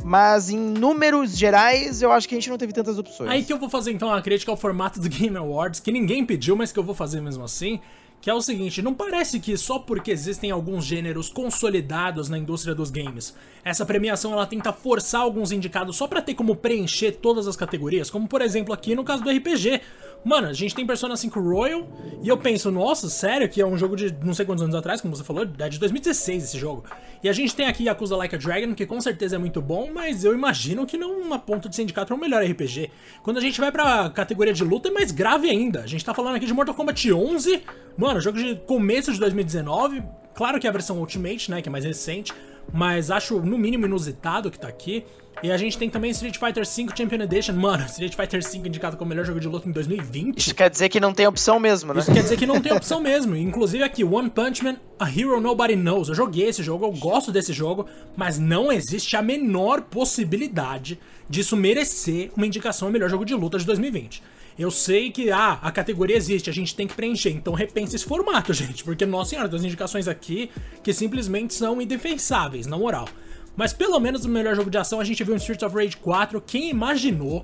mas 0.03 0.49
em 0.49 0.57
números 0.57 1.35
gerais, 1.35 2.01
eu 2.01 2.11
acho 2.11 2.27
que 2.27 2.35
a 2.35 2.37
gente 2.37 2.49
não 2.49 2.57
teve 2.57 2.73
tantas 2.73 2.99
opções. 2.99 3.29
Aí 3.29 3.43
que 3.43 3.51
eu 3.51 3.57
vou 3.57 3.69
fazer 3.69 3.91
então 3.91 4.13
a 4.13 4.21
crítica 4.21 4.51
ao 4.51 4.57
formato 4.57 4.99
do 4.99 5.09
Game 5.09 5.35
Awards, 5.37 5.79
que 5.79 5.91
ninguém 5.91 6.25
pediu, 6.25 6.55
mas 6.55 6.71
que 6.71 6.79
eu 6.79 6.83
vou 6.83 6.93
fazer 6.93 7.21
mesmo 7.21 7.43
assim 7.43 7.79
que 8.19 8.29
é 8.29 8.33
o 8.33 8.41
seguinte, 8.41 8.81
não 8.81 8.93
parece 8.93 9.39
que 9.39 9.55
só 9.57 9.79
porque 9.79 10.11
existem 10.11 10.51
alguns 10.51 10.85
gêneros 10.85 11.29
consolidados 11.29 12.29
na 12.29 12.37
indústria 12.37 12.73
dos 12.73 12.89
games, 12.89 13.35
essa 13.63 13.85
premiação 13.85 14.31
ela 14.31 14.45
tenta 14.45 14.73
forçar 14.73 15.21
alguns 15.21 15.51
indicados 15.51 15.95
só 15.95 16.07
para 16.07 16.21
ter 16.21 16.33
como 16.33 16.55
preencher 16.55 17.11
todas 17.13 17.47
as 17.47 17.55
categorias, 17.55 18.09
como 18.09 18.27
por 18.27 18.41
exemplo 18.41 18.73
aqui 18.73 18.95
no 18.95 19.03
caso 19.03 19.23
do 19.23 19.29
RPG. 19.29 19.81
Mano, 20.25 20.47
a 20.47 20.53
gente 20.53 20.75
tem 20.75 20.85
Persona 20.85 21.15
5 21.15 21.39
Royal 21.39 21.87
e 22.21 22.27
eu 22.27 22.37
penso, 22.37 22.71
nossa, 22.71 23.09
sério 23.09 23.47
que 23.47 23.61
é 23.61 23.65
um 23.65 23.77
jogo 23.77 23.95
de 23.95 24.13
não 24.23 24.33
sei 24.33 24.45
quantos 24.45 24.63
anos 24.63 24.75
atrás, 24.75 24.99
como 24.99 25.15
você 25.15 25.23
falou, 25.23 25.47
é 25.59 25.69
de 25.69 25.79
2016 25.79 26.43
esse 26.43 26.57
jogo. 26.57 26.83
E 27.23 27.29
a 27.29 27.33
gente 27.33 27.55
tem 27.55 27.67
aqui 27.67 27.83
Yakuza 27.85 28.15
Like 28.15 28.35
a 28.35 28.37
Dragon, 28.37 28.73
que 28.73 28.85
com 28.85 28.99
certeza 28.99 29.35
é 29.35 29.39
muito 29.39 29.61
bom, 29.61 29.89
mas 29.93 30.23
eu 30.23 30.33
imagino 30.33 30.85
que 30.85 30.97
não 30.97 31.33
a 31.33 31.39
ponto 31.39 31.69
de 31.69 31.75
ser 31.75 31.83
indicado 31.83 32.07
para 32.07 32.15
o 32.15 32.19
melhor 32.19 32.43
RPG. 32.43 32.91
Quando 33.23 33.37
a 33.37 33.41
gente 33.41 33.59
vai 33.59 33.71
pra 33.71 34.09
categoria 34.09 34.53
de 34.53 34.63
luta 34.63 34.89
é 34.89 34.91
mais 34.91 35.11
grave 35.11 35.49
ainda. 35.49 35.81
A 35.81 35.87
gente 35.87 36.03
tá 36.03 36.13
falando 36.13 36.35
aqui 36.35 36.45
de 36.45 36.53
Mortal 36.53 36.75
Kombat 36.75 37.11
11, 37.11 37.63
mano, 37.97 38.06
jogo 38.19 38.37
de 38.37 38.55
começo 38.55 39.11
de 39.11 39.19
2019, 39.19 40.03
claro 40.33 40.59
que 40.59 40.67
é 40.67 40.69
a 40.69 40.73
versão 40.73 40.97
Ultimate, 40.99 41.51
né, 41.51 41.61
que 41.61 41.69
é 41.69 41.71
mais 41.71 41.85
recente, 41.85 42.33
mas 42.73 43.11
acho 43.11 43.39
no 43.39 43.57
mínimo 43.57 43.85
inusitado 43.85 44.51
que 44.51 44.59
tá 44.59 44.67
aqui. 44.67 45.05
E 45.43 45.51
a 45.51 45.57
gente 45.57 45.77
tem 45.77 45.87
também 45.87 46.09
Street 46.09 46.35
Fighter 46.37 46.65
V 46.65 46.87
Champion 46.97 47.21
Edition. 47.21 47.53
Mano, 47.53 47.85
Street 47.89 48.15
Fighter 48.15 48.41
V 48.41 48.57
indicado 48.67 48.97
como 48.97 49.09
melhor 49.09 49.23
jogo 49.23 49.39
de 49.39 49.47
luta 49.47 49.69
em 49.69 49.71
2020. 49.71 50.39
Isso 50.39 50.55
quer 50.55 50.69
dizer 50.69 50.89
que 50.89 50.99
não 50.99 51.13
tem 51.13 51.27
opção 51.27 51.59
mesmo, 51.59 51.93
né? 51.93 51.99
Isso 51.99 52.11
quer 52.11 52.23
dizer 52.23 52.37
que 52.37 52.47
não 52.47 52.59
tem 52.59 52.73
opção 52.73 52.99
mesmo. 52.99 53.35
Inclusive 53.35 53.83
aqui, 53.83 54.03
One 54.03 54.31
Punch 54.31 54.63
Man, 54.63 54.77
A 54.99 55.07
Hero 55.07 55.39
Nobody 55.39 55.75
Knows. 55.75 56.09
Eu 56.09 56.15
joguei 56.15 56.47
esse 56.47 56.63
jogo, 56.63 56.85
eu 56.85 56.91
gosto 56.91 57.31
desse 57.31 57.53
jogo, 57.53 57.85
mas 58.15 58.39
não 58.39 58.71
existe 58.71 59.15
a 59.15 59.21
menor 59.21 59.81
possibilidade 59.81 60.99
disso 61.29 61.55
merecer 61.55 62.31
uma 62.35 62.47
indicação 62.47 62.87
ao 62.87 62.91
melhor 62.91 63.09
jogo 63.09 63.23
de 63.23 63.35
luta 63.35 63.59
de 63.59 63.65
2020. 63.65 64.23
Eu 64.57 64.71
sei 64.71 65.11
que, 65.11 65.29
ah, 65.31 65.59
a 65.61 65.71
categoria 65.71 66.15
existe, 66.15 66.49
a 66.49 66.53
gente 66.53 66.75
tem 66.75 66.87
que 66.87 66.95
preencher, 66.95 67.29
então 67.29 67.53
repense 67.53 67.95
esse 67.95 68.05
formato, 68.05 68.51
gente, 68.55 68.83
porque, 68.83 69.05
nossa 69.05 69.31
senhora, 69.31 69.47
tem 69.47 69.59
indicações 69.59 70.07
aqui 70.07 70.49
que 70.83 70.91
simplesmente 70.91 71.53
são 71.53 71.79
indefensáveis, 71.81 72.65
na 72.65 72.77
moral. 72.77 73.07
Mas 73.55 73.73
pelo 73.73 73.99
menos 73.99 74.23
no 74.23 74.31
melhor 74.31 74.55
jogo 74.55 74.69
de 74.69 74.77
ação 74.77 74.99
a 74.99 75.03
gente 75.03 75.23
viu 75.23 75.33
em 75.33 75.37
Streets 75.37 75.63
of 75.63 75.75
Rage 75.75 75.97
4. 75.97 76.39
Quem 76.41 76.69
imaginou, 76.69 77.43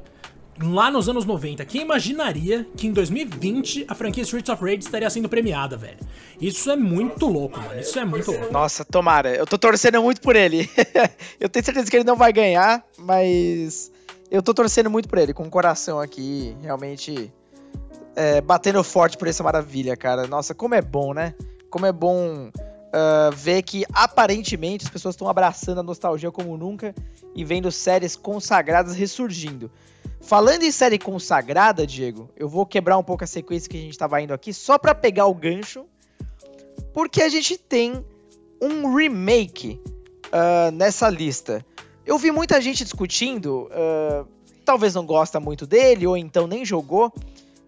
lá 0.62 0.92
nos 0.92 1.10
anos 1.10 1.26
90, 1.26 1.66
quem 1.66 1.82
imaginaria 1.82 2.68
que 2.78 2.86
em 2.86 2.92
2020 2.92 3.86
a 3.88 3.96
franquia 3.96 4.22
Streets 4.22 4.50
of 4.50 4.64
Rage 4.64 4.82
estaria 4.82 5.10
sendo 5.10 5.28
premiada, 5.28 5.76
velho? 5.76 5.98
Isso 6.40 6.70
é 6.70 6.76
muito 6.76 7.26
louco, 7.26 7.60
mano. 7.60 7.80
Isso 7.80 7.98
é 7.98 8.06
muito 8.06 8.30
louco. 8.32 8.54
Nossa, 8.54 8.86
tomara. 8.86 9.36
Eu 9.36 9.48
tô 9.48 9.58
torcendo 9.58 10.04
muito 10.04 10.22
por 10.22 10.36
ele. 10.36 10.70
eu 11.40 11.50
tenho 11.50 11.66
certeza 11.66 11.90
que 11.90 11.98
ele 11.98 12.04
não 12.04 12.16
vai 12.16 12.32
ganhar, 12.32 12.86
mas 12.96 13.92
eu 14.34 14.42
tô 14.42 14.52
torcendo 14.52 14.90
muito 14.90 15.08
por 15.08 15.20
ele, 15.20 15.32
com 15.32 15.44
o 15.44 15.50
coração 15.50 16.00
aqui, 16.00 16.58
realmente 16.60 17.32
é, 18.16 18.42
batendo 18.42 18.84
forte 18.84 19.16
por 19.16 19.28
essa 19.28 19.44
maravilha, 19.44 19.96
cara. 19.96 20.26
Nossa, 20.26 20.56
como 20.56 20.74
é 20.74 20.82
bom, 20.82 21.14
né? 21.14 21.36
Como 21.70 21.86
é 21.86 21.92
bom 21.92 22.48
uh, 22.48 23.32
ver 23.36 23.62
que 23.62 23.86
aparentemente 23.94 24.86
as 24.86 24.92
pessoas 24.92 25.14
estão 25.14 25.30
abraçando 25.30 25.82
a 25.82 25.84
nostalgia 25.84 26.32
como 26.32 26.58
nunca 26.58 26.96
e 27.36 27.46
vendo 27.46 27.72
séries 27.72 28.16
consagradas 28.16 28.96
ressurgindo. 28.96 29.70
Falando 30.20 30.64
em 30.64 30.72
série 30.72 30.98
consagrada, 30.98 31.86
Diego, 31.86 32.28
eu 32.36 32.50
vou 32.50 32.66
quebrar 32.66 32.98
um 32.98 33.04
pouco 33.04 33.24
a 33.24 33.28
sequência 33.28 33.70
que 33.70 33.78
a 33.78 33.82
gente 33.82 33.92
estava 33.92 34.20
indo 34.20 34.34
aqui 34.34 34.52
só 34.52 34.80
para 34.80 34.96
pegar 34.96 35.28
o 35.28 35.34
gancho 35.36 35.86
Porque 36.92 37.22
a 37.22 37.30
gente 37.30 37.56
tem 37.56 38.04
um 38.60 38.96
remake 38.96 39.80
uh, 40.30 40.72
nessa 40.72 41.08
lista. 41.08 41.64
Eu 42.06 42.18
vi 42.18 42.32
muita 42.32 42.60
gente 42.60 42.84
discutindo, 42.84 43.70
uh, 43.72 44.28
talvez 44.66 44.94
não 44.94 45.06
gosta 45.06 45.40
muito 45.40 45.66
dele, 45.66 46.06
ou 46.06 46.18
então 46.18 46.48
nem 46.48 46.66
jogou. 46.66 47.14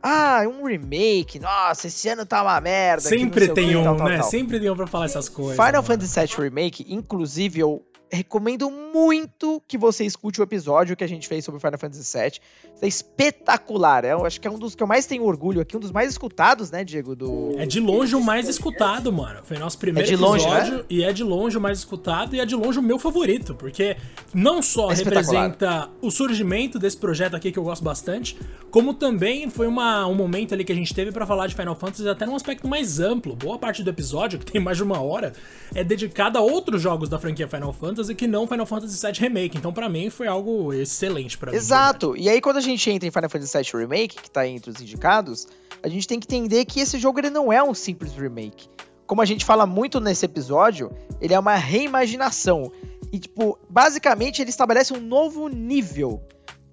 Ah, 0.04 0.44
um 0.48 0.66
remake, 0.66 1.40
nossa, 1.40 1.88
esse 1.88 2.08
ano 2.10 2.26
tá 2.26 2.44
uma 2.44 2.62
merda. 2.62 3.02
Sempre 3.02 3.48
tem 3.48 3.76
um, 3.76 3.84
tal, 3.84 3.96
tal, 3.96 4.08
né? 4.08 4.18
Tal. 4.20 4.30
Sempre 4.30 4.60
tem 4.60 4.70
um 4.70 4.76
pra 4.76 4.86
falar 4.86 5.06
essas 5.06 5.28
coisas. 5.28 5.56
Final 5.56 5.82
mano. 5.82 5.84
Fantasy 5.84 6.20
VII 6.20 6.44
Remake, 6.44 6.86
inclusive, 6.90 7.60
eu 7.60 7.82
recomendo 8.12 8.70
muito 8.70 9.62
que 9.68 9.78
você 9.78 10.06
escute 10.06 10.40
o 10.40 10.44
episódio 10.44 10.96
que 10.96 11.04
a 11.04 11.08
gente 11.08 11.28
fez 11.28 11.44
sobre 11.44 11.60
Final 11.60 11.78
Fantasy 11.78 12.18
VII. 12.18 12.40
É 12.82 12.88
espetacular. 12.88 14.06
É, 14.06 14.14
eu 14.14 14.26
acho 14.26 14.40
que 14.40 14.48
é 14.48 14.52
um 14.52 14.60
dos 14.60 14.76
que 14.76 14.84
eu 14.84 14.88
mais 14.88 15.06
tenho 15.06 15.24
orgulho 15.24 15.62
aqui, 15.62 15.76
um 15.76 15.80
dos 15.80 15.92
mais 15.92 16.10
escutados, 16.10 16.72
né, 16.72 16.84
Diego? 16.84 17.16
Do... 17.16 17.54
É 17.58 17.66
de 17.66 17.80
longe 17.80 18.16
o 18.16 18.22
mais 18.22 18.48
escutado, 18.48 19.12
mano. 19.12 19.42
Foi 19.44 19.58
nosso 19.58 19.78
primeiro 19.78 20.12
é 20.12 20.16
longe, 20.18 20.46
episódio 20.46 20.78
né? 20.78 20.84
e 20.90 21.04
é 21.04 21.12
de 21.12 21.24
longe 21.24 21.58
o 21.58 21.62
mais 21.62 21.80
escutado 21.80 22.36
e 22.36 22.40
é 22.40 22.46
de 22.46 22.56
longe 22.56 22.80
o 22.80 22.84
meu 22.84 23.00
favorito, 23.00 23.56
porque 23.56 23.98
não 24.34 24.62
só 24.62 24.92
é 24.92 24.96
representa 24.96 25.90
o 26.02 26.12
surgimento 26.12 26.78
desse 26.78 26.98
projeto 26.98 27.36
aqui 27.36 27.52
que 27.52 27.60
eu 27.60 27.64
gosto 27.64 27.84
bastante, 27.84 28.38
como 28.70 28.94
também 28.94 29.50
foi 29.50 29.68
uma, 29.68 30.06
um 30.06 30.16
momento 30.16 30.54
ali 30.54 30.64
que 30.64 30.72
a 30.72 30.76
gente 30.76 30.94
teve 30.94 31.12
para 31.12 31.26
falar 31.26 31.48
de 31.48 31.56
Final 31.56 31.76
Fantasy 31.76 32.08
até 32.08 32.26
num 32.26 32.36
aspecto 32.36 32.68
mais 32.68 33.00
amplo. 33.00 33.36
Boa 33.36 33.58
parte 33.58 33.84
do 33.84 33.90
episódio, 33.90 34.38
que 34.40 34.52
tem 34.52 34.62
mais 34.62 34.78
de 34.78 34.84
uma 34.84 35.02
hora, 35.02 35.34
é 35.74 35.84
dedicada 35.84 36.40
a 36.40 36.42
outros 36.42 36.82
jogos 36.82 37.10
da 37.10 37.18
franquia 37.18 37.48
Final 37.48 37.74
Fantasy 37.74 37.95
que 38.16 38.28
não 38.28 38.48
Final 38.48 38.66
Fantasy 38.66 39.00
VII 39.06 39.20
Remake. 39.20 39.58
Então, 39.58 39.72
para 39.72 39.88
mim, 39.88 40.10
foi 40.10 40.28
algo 40.28 40.74
excelente 40.74 41.38
para 41.38 41.52
mim. 41.52 41.58
Exato. 41.58 42.16
E 42.18 42.30
aí, 42.30 42.42
quando 42.42 42.58
a 42.58 42.62
gente 42.62 42.90
entra 42.90 43.08
em 43.08 43.12
Final 43.12 43.30
Fantasy 43.30 43.58
VII 43.58 43.82
Remake, 43.82 44.22
que 44.22 44.30
tá 44.30 44.48
entre 44.48 44.70
os 44.72 44.82
indicados, 44.82 45.48
a 45.82 45.88
gente 45.88 46.08
tem 46.08 46.20
que 46.20 46.26
entender 46.26 46.66
que 46.66 46.80
esse 46.80 46.98
jogo 46.98 47.20
ele 47.20 47.30
não 47.30 47.52
é 47.52 47.64
um 47.64 47.74
simples 47.74 48.14
remake. 48.14 48.68
Como 49.06 49.22
a 49.22 49.26
gente 49.26 49.46
fala 49.46 49.66
muito 49.66 50.00
nesse 50.00 50.26
episódio, 50.26 50.92
ele 51.22 51.34
é 51.34 51.40
uma 51.40 51.56
reimaginação. 51.56 52.72
E, 53.12 53.20
tipo, 53.20 53.58
basicamente 53.70 54.42
ele 54.42 54.50
estabelece 54.50 54.94
um 54.94 55.00
novo 55.00 55.48
nível 55.48 56.22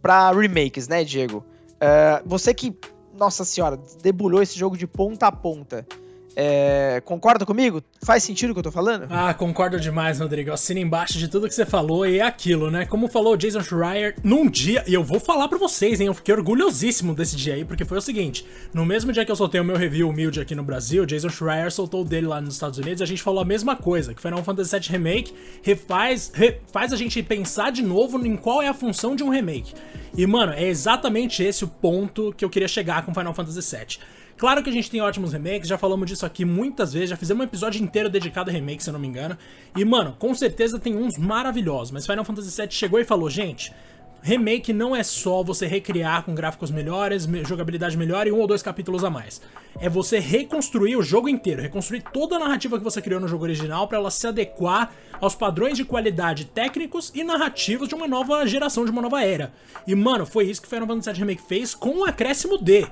para 0.00 0.32
remakes, 0.32 0.88
né, 0.88 1.04
Diego? 1.04 1.44
Uh, 1.74 2.22
você 2.24 2.54
que, 2.54 2.74
nossa 3.16 3.44
senhora, 3.44 3.78
debulhou 4.02 4.42
esse 4.42 4.58
jogo 4.58 4.76
de 4.76 4.86
ponta 4.86 5.26
a 5.26 5.32
ponta. 5.32 5.86
É, 6.34 7.02
concorda 7.04 7.44
comigo? 7.44 7.82
Faz 8.02 8.22
sentido 8.22 8.50
o 8.50 8.52
que 8.54 8.60
eu 8.60 8.64
tô 8.64 8.72
falando? 8.72 9.06
Ah, 9.10 9.34
concordo 9.34 9.78
demais, 9.78 10.18
Rodrigo. 10.18 10.50
Eu 10.50 10.54
assino 10.54 10.80
embaixo 10.80 11.18
de 11.18 11.28
tudo 11.28 11.48
que 11.48 11.54
você 11.54 11.66
falou 11.66 12.06
e 12.06 12.18
é 12.18 12.22
aquilo, 12.22 12.70
né? 12.70 12.86
Como 12.86 13.08
falou 13.08 13.34
o 13.34 13.36
Jason 13.36 13.62
Schreier, 13.62 14.14
num 14.22 14.48
dia, 14.48 14.84
e 14.86 14.94
eu 14.94 15.04
vou 15.04 15.20
falar 15.20 15.48
pra 15.48 15.58
vocês, 15.58 16.00
hein? 16.00 16.06
Eu 16.06 16.14
fiquei 16.14 16.34
orgulhosíssimo 16.34 17.14
desse 17.14 17.36
dia 17.36 17.54
aí, 17.54 17.64
porque 17.64 17.84
foi 17.84 17.98
o 17.98 18.02
seguinte: 18.02 18.46
no 18.72 18.86
mesmo 18.86 19.12
dia 19.12 19.24
que 19.24 19.30
eu 19.32 19.36
soltei 19.36 19.60
o 19.60 19.64
meu 19.64 19.76
review 19.76 20.08
humilde 20.08 20.40
aqui 20.40 20.54
no 20.54 20.62
Brasil, 20.62 21.04
Jason 21.04 21.28
Schreier 21.28 21.70
soltou 21.70 22.02
o 22.02 22.04
dele 22.04 22.26
lá 22.26 22.40
nos 22.40 22.54
Estados 22.54 22.78
Unidos 22.78 23.00
e 23.00 23.04
a 23.04 23.06
gente 23.06 23.22
falou 23.22 23.40
a 23.40 23.44
mesma 23.44 23.76
coisa: 23.76 24.14
que 24.14 24.22
Final 24.22 24.42
Fantasy 24.42 24.78
VII 24.78 24.88
Remake 24.88 25.34
refaz, 25.62 26.30
refaz 26.34 26.92
a 26.92 26.96
gente 26.96 27.22
pensar 27.22 27.70
de 27.70 27.82
novo 27.82 28.24
em 28.24 28.36
qual 28.36 28.62
é 28.62 28.68
a 28.68 28.74
função 28.74 29.14
de 29.14 29.22
um 29.22 29.28
remake. 29.28 29.74
E, 30.16 30.26
mano, 30.26 30.52
é 30.52 30.64
exatamente 30.64 31.42
esse 31.42 31.64
o 31.64 31.68
ponto 31.68 32.34
que 32.36 32.44
eu 32.44 32.50
queria 32.50 32.68
chegar 32.68 33.04
com 33.04 33.14
Final 33.14 33.32
Fantasy 33.32 33.76
VII. 33.76 33.98
Claro 34.42 34.60
que 34.60 34.68
a 34.68 34.72
gente 34.72 34.90
tem 34.90 35.00
ótimos 35.00 35.32
remakes, 35.32 35.68
já 35.68 35.78
falamos 35.78 36.04
disso 36.04 36.26
aqui 36.26 36.44
muitas 36.44 36.92
vezes, 36.92 37.10
já 37.10 37.16
fizemos 37.16 37.42
um 37.42 37.46
episódio 37.46 37.80
inteiro 37.80 38.10
dedicado 38.10 38.50
a 38.50 38.52
remakes, 38.52 38.82
se 38.82 38.90
eu 38.90 38.92
não 38.92 38.98
me 38.98 39.06
engano. 39.06 39.38
E, 39.76 39.84
mano, 39.84 40.16
com 40.18 40.34
certeza 40.34 40.80
tem 40.80 40.96
uns 40.96 41.16
maravilhosos, 41.16 41.92
mas 41.92 42.04
Final 42.04 42.24
Fantasy 42.24 42.60
VII 42.60 42.68
chegou 42.72 42.98
e 42.98 43.04
falou, 43.04 43.30
gente, 43.30 43.72
remake 44.20 44.72
não 44.72 44.96
é 44.96 45.04
só 45.04 45.44
você 45.44 45.68
recriar 45.68 46.24
com 46.24 46.34
gráficos 46.34 46.72
melhores, 46.72 47.24
jogabilidade 47.46 47.96
melhor 47.96 48.26
e 48.26 48.32
um 48.32 48.40
ou 48.40 48.48
dois 48.48 48.64
capítulos 48.64 49.04
a 49.04 49.10
mais. 49.10 49.40
É 49.80 49.88
você 49.88 50.18
reconstruir 50.18 50.96
o 50.96 51.02
jogo 51.04 51.28
inteiro, 51.28 51.62
reconstruir 51.62 52.02
toda 52.12 52.34
a 52.34 52.40
narrativa 52.40 52.78
que 52.78 52.84
você 52.84 53.00
criou 53.00 53.20
no 53.20 53.28
jogo 53.28 53.44
original 53.44 53.86
para 53.86 53.98
ela 53.98 54.10
se 54.10 54.26
adequar 54.26 54.90
aos 55.20 55.36
padrões 55.36 55.76
de 55.76 55.84
qualidade 55.84 56.46
técnicos 56.46 57.12
e 57.14 57.22
narrativos 57.22 57.88
de 57.88 57.94
uma 57.94 58.08
nova 58.08 58.44
geração, 58.44 58.84
de 58.84 58.90
uma 58.90 59.02
nova 59.02 59.24
era. 59.24 59.52
E 59.86 59.94
mano, 59.94 60.26
foi 60.26 60.46
isso 60.46 60.60
que 60.60 60.68
Final 60.68 60.88
Fantasy 60.88 61.12
VII 61.12 61.20
Remake 61.20 61.42
fez 61.48 61.76
com 61.76 61.98
o 61.98 62.04
acréscimo 62.04 62.58
D 62.58 62.88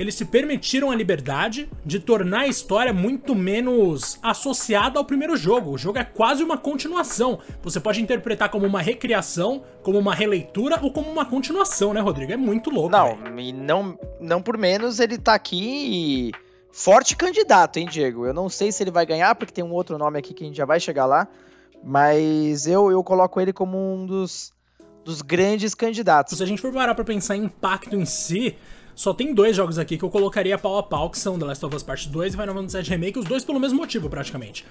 eles 0.00 0.14
se 0.14 0.24
permitiram 0.24 0.90
a 0.90 0.94
liberdade 0.94 1.70
de 1.84 2.00
tornar 2.00 2.40
a 2.40 2.46
história 2.46 2.90
muito 2.90 3.34
menos 3.34 4.18
associada 4.22 4.98
ao 4.98 5.04
primeiro 5.04 5.36
jogo. 5.36 5.72
O 5.72 5.76
jogo 5.76 5.98
é 5.98 6.04
quase 6.04 6.42
uma 6.42 6.56
continuação. 6.56 7.38
Você 7.62 7.78
pode 7.78 8.00
interpretar 8.00 8.48
como 8.48 8.64
uma 8.64 8.80
recriação, 8.80 9.62
como 9.82 9.98
uma 9.98 10.14
releitura 10.14 10.78
ou 10.80 10.90
como 10.90 11.10
uma 11.10 11.26
continuação, 11.26 11.92
né, 11.92 12.00
Rodrigo? 12.00 12.32
É 12.32 12.36
muito 12.38 12.70
louco. 12.70 12.88
Não, 12.88 13.14
véio. 13.14 13.40
e 13.40 13.52
não, 13.52 13.98
não 14.18 14.40
por 14.40 14.56
menos 14.56 15.00
ele 15.00 15.18
tá 15.18 15.34
aqui 15.34 16.32
forte 16.72 17.14
candidato, 17.14 17.76
hein, 17.76 17.86
Diego? 17.86 18.24
Eu 18.24 18.32
não 18.32 18.48
sei 18.48 18.72
se 18.72 18.82
ele 18.82 18.90
vai 18.90 19.04
ganhar, 19.04 19.34
porque 19.34 19.52
tem 19.52 19.62
um 19.62 19.72
outro 19.72 19.98
nome 19.98 20.18
aqui 20.18 20.32
que 20.32 20.42
a 20.42 20.46
gente 20.46 20.56
já 20.56 20.64
vai 20.64 20.80
chegar 20.80 21.04
lá. 21.04 21.28
Mas 21.84 22.66
eu, 22.66 22.90
eu 22.90 23.04
coloco 23.04 23.38
ele 23.38 23.52
como 23.52 23.76
um 23.76 24.06
dos, 24.06 24.50
dos 25.04 25.20
grandes 25.20 25.74
candidatos. 25.74 26.38
Se 26.38 26.42
a 26.42 26.46
gente 26.46 26.62
for 26.62 26.72
parar 26.72 26.94
pra 26.94 27.04
pensar 27.04 27.36
em 27.36 27.44
impacto 27.44 27.94
em 27.94 28.06
si, 28.06 28.56
só 29.00 29.14
tem 29.14 29.32
dois 29.32 29.56
jogos 29.56 29.78
aqui 29.78 29.96
que 29.96 30.04
eu 30.04 30.10
colocaria 30.10 30.58
pau 30.58 30.76
a 30.76 30.82
pau, 30.82 31.08
que 31.08 31.18
são 31.18 31.38
The 31.38 31.46
Last 31.46 31.64
of 31.64 31.74
Us 31.74 31.82
Part 31.82 32.06
2 32.06 32.34
e 32.34 32.36
Final 32.36 32.54
Fantasy 32.54 32.82
VII 32.82 32.90
Remake, 32.90 33.18
os 33.18 33.24
dois 33.24 33.42
pelo 33.42 33.58
mesmo 33.58 33.78
motivo, 33.78 34.10
praticamente. 34.10 34.62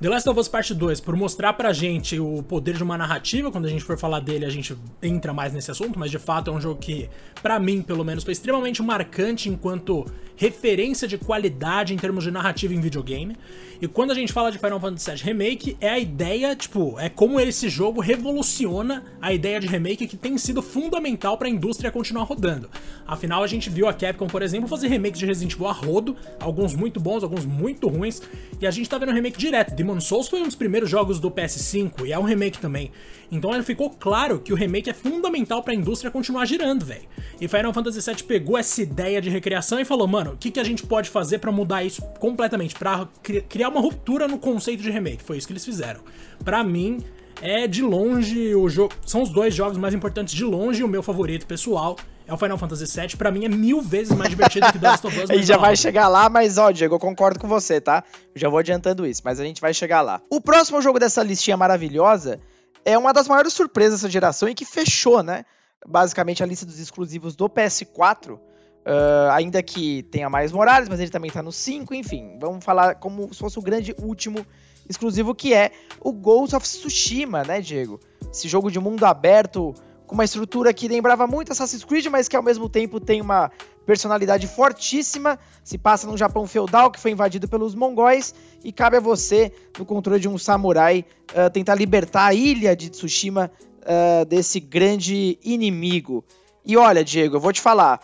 The 0.00 0.08
Last 0.08 0.28
of 0.28 0.38
Us 0.38 0.46
Part 0.46 0.72
2, 0.72 1.00
por 1.00 1.16
mostrar 1.16 1.54
pra 1.54 1.72
gente 1.72 2.20
o 2.20 2.40
poder 2.40 2.76
de 2.76 2.84
uma 2.84 2.96
narrativa, 2.96 3.50
quando 3.50 3.64
a 3.64 3.68
gente 3.68 3.82
for 3.82 3.98
falar 3.98 4.20
dele 4.20 4.44
a 4.44 4.48
gente 4.48 4.76
entra 5.02 5.34
mais 5.34 5.52
nesse 5.52 5.72
assunto, 5.72 5.98
mas 5.98 6.08
de 6.08 6.20
fato 6.20 6.52
é 6.52 6.54
um 6.54 6.60
jogo 6.60 6.80
que, 6.80 7.10
para 7.42 7.58
mim 7.58 7.82
pelo 7.82 8.04
menos, 8.04 8.22
foi 8.22 8.30
extremamente 8.30 8.80
marcante 8.80 9.48
enquanto 9.48 10.06
referência 10.36 11.08
de 11.08 11.18
qualidade 11.18 11.92
em 11.92 11.96
termos 11.96 12.22
de 12.22 12.30
narrativa 12.30 12.72
em 12.72 12.80
videogame. 12.80 13.36
E 13.82 13.88
quando 13.88 14.12
a 14.12 14.14
gente 14.14 14.32
fala 14.32 14.52
de 14.52 14.58
Final 14.58 14.80
Fantasy 14.80 15.10
VII 15.10 15.22
Remake, 15.22 15.76
é 15.80 15.88
a 15.88 15.98
ideia, 15.98 16.54
tipo, 16.54 16.98
é 16.98 17.08
como 17.08 17.40
esse 17.40 17.68
jogo 17.68 18.00
revoluciona 18.00 19.04
a 19.20 19.32
ideia 19.32 19.58
de 19.58 19.66
remake 19.66 20.06
que 20.06 20.16
tem 20.16 20.38
sido 20.38 20.62
fundamental 20.62 21.36
para 21.36 21.48
a 21.48 21.50
indústria 21.50 21.90
continuar 21.90 22.22
rodando. 22.24 22.70
Afinal, 23.06 23.42
a 23.42 23.46
gente 23.48 23.68
viu 23.68 23.88
a 23.88 23.92
Capcom, 23.92 24.28
por 24.28 24.42
exemplo, 24.42 24.68
fazer 24.68 24.86
remakes 24.86 25.18
de 25.18 25.26
Resident 25.26 25.54
Evil 25.54 25.66
a 25.66 25.72
rodo, 25.72 26.16
alguns 26.38 26.74
muito 26.74 27.00
bons, 27.00 27.24
alguns 27.24 27.44
muito 27.44 27.88
ruins, 27.88 28.22
e 28.60 28.66
a 28.66 28.70
gente 28.70 28.88
tá 28.88 28.96
vendo 28.96 29.12
remake 29.12 29.38
direto. 29.38 29.74
Demon 29.88 30.00
Souls 30.02 30.28
foi 30.28 30.42
um 30.42 30.44
dos 30.44 30.54
primeiros 30.54 30.90
jogos 30.90 31.18
do 31.18 31.30
PS5 31.30 32.04
e 32.04 32.12
é 32.12 32.18
um 32.18 32.22
remake 32.22 32.58
também. 32.58 32.92
Então 33.32 33.50
ficou 33.62 33.88
claro 33.88 34.38
que 34.38 34.52
o 34.52 34.56
remake 34.56 34.90
é 34.90 34.92
fundamental 34.92 35.62
para 35.62 35.72
a 35.72 35.76
indústria 35.76 36.10
continuar 36.10 36.44
girando, 36.44 36.84
velho. 36.84 37.08
E 37.40 37.48
Final 37.48 37.72
Fantasy 37.72 38.00
VII 38.02 38.22
pegou 38.24 38.58
essa 38.58 38.82
ideia 38.82 39.18
de 39.18 39.30
recriação 39.30 39.80
e 39.80 39.86
falou, 39.86 40.06
mano, 40.06 40.32
o 40.32 40.36
que, 40.36 40.50
que 40.50 40.60
a 40.60 40.64
gente 40.64 40.86
pode 40.86 41.08
fazer 41.08 41.38
para 41.38 41.50
mudar 41.50 41.84
isso 41.84 42.02
completamente, 42.20 42.74
para 42.74 43.08
criar 43.48 43.70
uma 43.70 43.80
ruptura 43.80 44.28
no 44.28 44.38
conceito 44.38 44.82
de 44.82 44.90
remake? 44.90 45.22
Foi 45.22 45.38
isso 45.38 45.46
que 45.46 45.54
eles 45.54 45.64
fizeram. 45.64 46.00
Para 46.44 46.62
mim, 46.62 46.98
é 47.40 47.66
de 47.66 47.80
longe 47.80 48.54
o 48.54 48.68
jogo. 48.68 48.92
São 49.06 49.22
os 49.22 49.30
dois 49.30 49.54
jogos 49.54 49.78
mais 49.78 49.94
importantes 49.94 50.34
de 50.34 50.44
longe 50.44 50.84
o 50.84 50.88
meu 50.88 51.02
favorito 51.02 51.46
pessoal 51.46 51.96
é 52.28 52.34
o 52.34 52.36
Final 52.36 52.58
Fantasy 52.58 52.84
VII. 52.84 53.16
Para 53.16 53.32
mim 53.32 53.46
é 53.46 53.48
mil 53.48 53.80
vezes 53.80 54.14
mais 54.14 54.28
divertido 54.28 54.70
que 54.70 54.78
The 54.78 54.86
Last 54.86 55.06
of 55.06 55.18
Us. 55.18 55.30
a 55.30 55.34
gente 55.34 55.46
já 55.46 55.56
vai 55.56 55.74
chegar 55.74 56.08
lá, 56.08 56.28
mas 56.28 56.58
ó, 56.58 56.70
Diego, 56.70 56.94
eu 56.94 56.98
concordo 56.98 57.40
com 57.40 57.48
você, 57.48 57.80
tá? 57.80 58.04
Eu 58.34 58.40
já 58.40 58.48
vou 58.50 58.58
adiantando 58.58 59.06
isso, 59.06 59.22
mas 59.24 59.40
a 59.40 59.44
gente 59.44 59.62
vai 59.62 59.72
chegar 59.72 60.02
lá. 60.02 60.20
O 60.30 60.38
próximo 60.38 60.80
jogo 60.82 61.00
dessa 61.00 61.22
listinha 61.22 61.56
maravilhosa 61.56 62.38
é 62.84 62.98
uma 62.98 63.14
das 63.14 63.26
maiores 63.26 63.54
surpresas 63.54 64.02
dessa 64.02 64.10
geração 64.10 64.46
e 64.46 64.54
que 64.54 64.66
fechou, 64.66 65.22
né? 65.22 65.46
Basicamente 65.86 66.42
a 66.42 66.46
lista 66.46 66.66
dos 66.66 66.78
exclusivos 66.78 67.34
do 67.34 67.48
PS4. 67.48 68.34
Uh, 68.34 68.40
ah, 68.86 69.34
ainda 69.34 69.62
que 69.62 70.02
tenha 70.04 70.30
mais 70.30 70.52
Morales, 70.52 70.88
mas 70.88 71.00
ele 71.00 71.10
também 71.10 71.30
tá 71.30 71.42
no 71.42 71.50
5, 71.50 71.94
enfim. 71.94 72.38
Vamos 72.38 72.62
falar 72.62 72.96
como 72.96 73.32
se 73.32 73.40
fosse 73.40 73.58
o 73.58 73.62
grande 73.62 73.94
último 74.02 74.46
exclusivo 74.88 75.34
que 75.34 75.52
é 75.54 75.72
o 76.00 76.12
Ghost 76.12 76.54
of 76.54 76.66
Tsushima, 76.66 77.42
né, 77.42 77.60
Diego? 77.60 77.98
Esse 78.30 78.48
jogo 78.48 78.70
de 78.70 78.78
mundo 78.78 79.04
aberto 79.04 79.74
com 80.08 80.14
uma 80.14 80.24
estrutura 80.24 80.72
que 80.72 80.88
lembrava 80.88 81.26
muito 81.26 81.52
Assassin's 81.52 81.84
Creed, 81.84 82.06
mas 82.06 82.26
que 82.26 82.34
ao 82.34 82.42
mesmo 82.42 82.68
tempo 82.68 82.98
tem 82.98 83.20
uma 83.20 83.52
personalidade 83.86 84.48
fortíssima. 84.48 85.38
Se 85.62 85.76
passa 85.76 86.06
num 86.06 86.16
Japão 86.16 86.46
feudal 86.46 86.90
que 86.90 86.98
foi 86.98 87.10
invadido 87.10 87.46
pelos 87.46 87.74
mongóis 87.74 88.34
e 88.64 88.72
cabe 88.72 88.96
a 88.96 89.00
você, 89.00 89.52
no 89.78 89.84
controle 89.84 90.18
de 90.18 90.26
um 90.26 90.38
samurai, 90.38 91.04
uh, 91.32 91.50
tentar 91.50 91.74
libertar 91.74 92.24
a 92.26 92.34
ilha 92.34 92.74
de 92.74 92.88
Tsushima 92.88 93.50
uh, 93.82 94.24
desse 94.24 94.58
grande 94.58 95.38
inimigo. 95.44 96.24
E 96.64 96.76
olha, 96.76 97.04
Diego, 97.04 97.36
eu 97.36 97.40
vou 97.40 97.52
te 97.52 97.60
falar. 97.60 98.00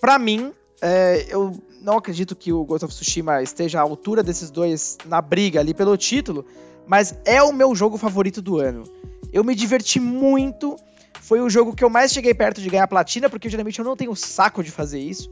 Para 0.00 0.18
mim, 0.18 0.52
é, 0.80 1.26
eu 1.30 1.52
não 1.80 1.96
acredito 1.96 2.36
que 2.36 2.52
o 2.52 2.62
Ghost 2.64 2.84
of 2.84 2.94
Tsushima 2.94 3.42
esteja 3.42 3.80
à 3.80 3.82
altura 3.82 4.22
desses 4.22 4.50
dois 4.50 4.98
na 5.06 5.20
briga 5.20 5.60
ali 5.60 5.74
pelo 5.74 5.96
título, 5.96 6.44
mas 6.86 7.14
é 7.24 7.42
o 7.42 7.52
meu 7.52 7.74
jogo 7.74 7.96
favorito 7.96 8.40
do 8.40 8.58
ano. 8.58 8.84
Eu 9.32 9.42
me 9.42 9.54
diverti 9.54 9.98
muito 9.98 10.76
foi 11.28 11.42
o 11.42 11.50
jogo 11.50 11.76
que 11.76 11.84
eu 11.84 11.90
mais 11.90 12.10
cheguei 12.10 12.32
perto 12.32 12.58
de 12.62 12.70
ganhar 12.70 12.88
platina, 12.88 13.28
porque 13.28 13.50
geralmente 13.50 13.78
eu 13.78 13.84
não 13.84 13.94
tenho 13.94 14.16
saco 14.16 14.64
de 14.64 14.70
fazer 14.70 14.98
isso. 14.98 15.28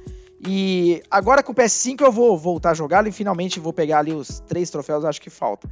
E 0.47 1.03
agora 1.11 1.43
com 1.43 1.53
o 1.53 1.55
PS5 1.55 2.03
eu 2.03 2.13
vou 2.13 2.37
voltar 2.37 2.73
a 2.73 2.75
jogá-lo 2.75 3.09
e 3.09 3.13
finalmente 3.13 3.59
vou 3.59 3.73
pegar 3.73 4.01
ali 4.01 4.13
os 4.13 4.41
três 4.41 4.69
troféus, 4.69 5.07
acho 5.07 5.23
que 5.23 5.31
falta. 5.31 5.67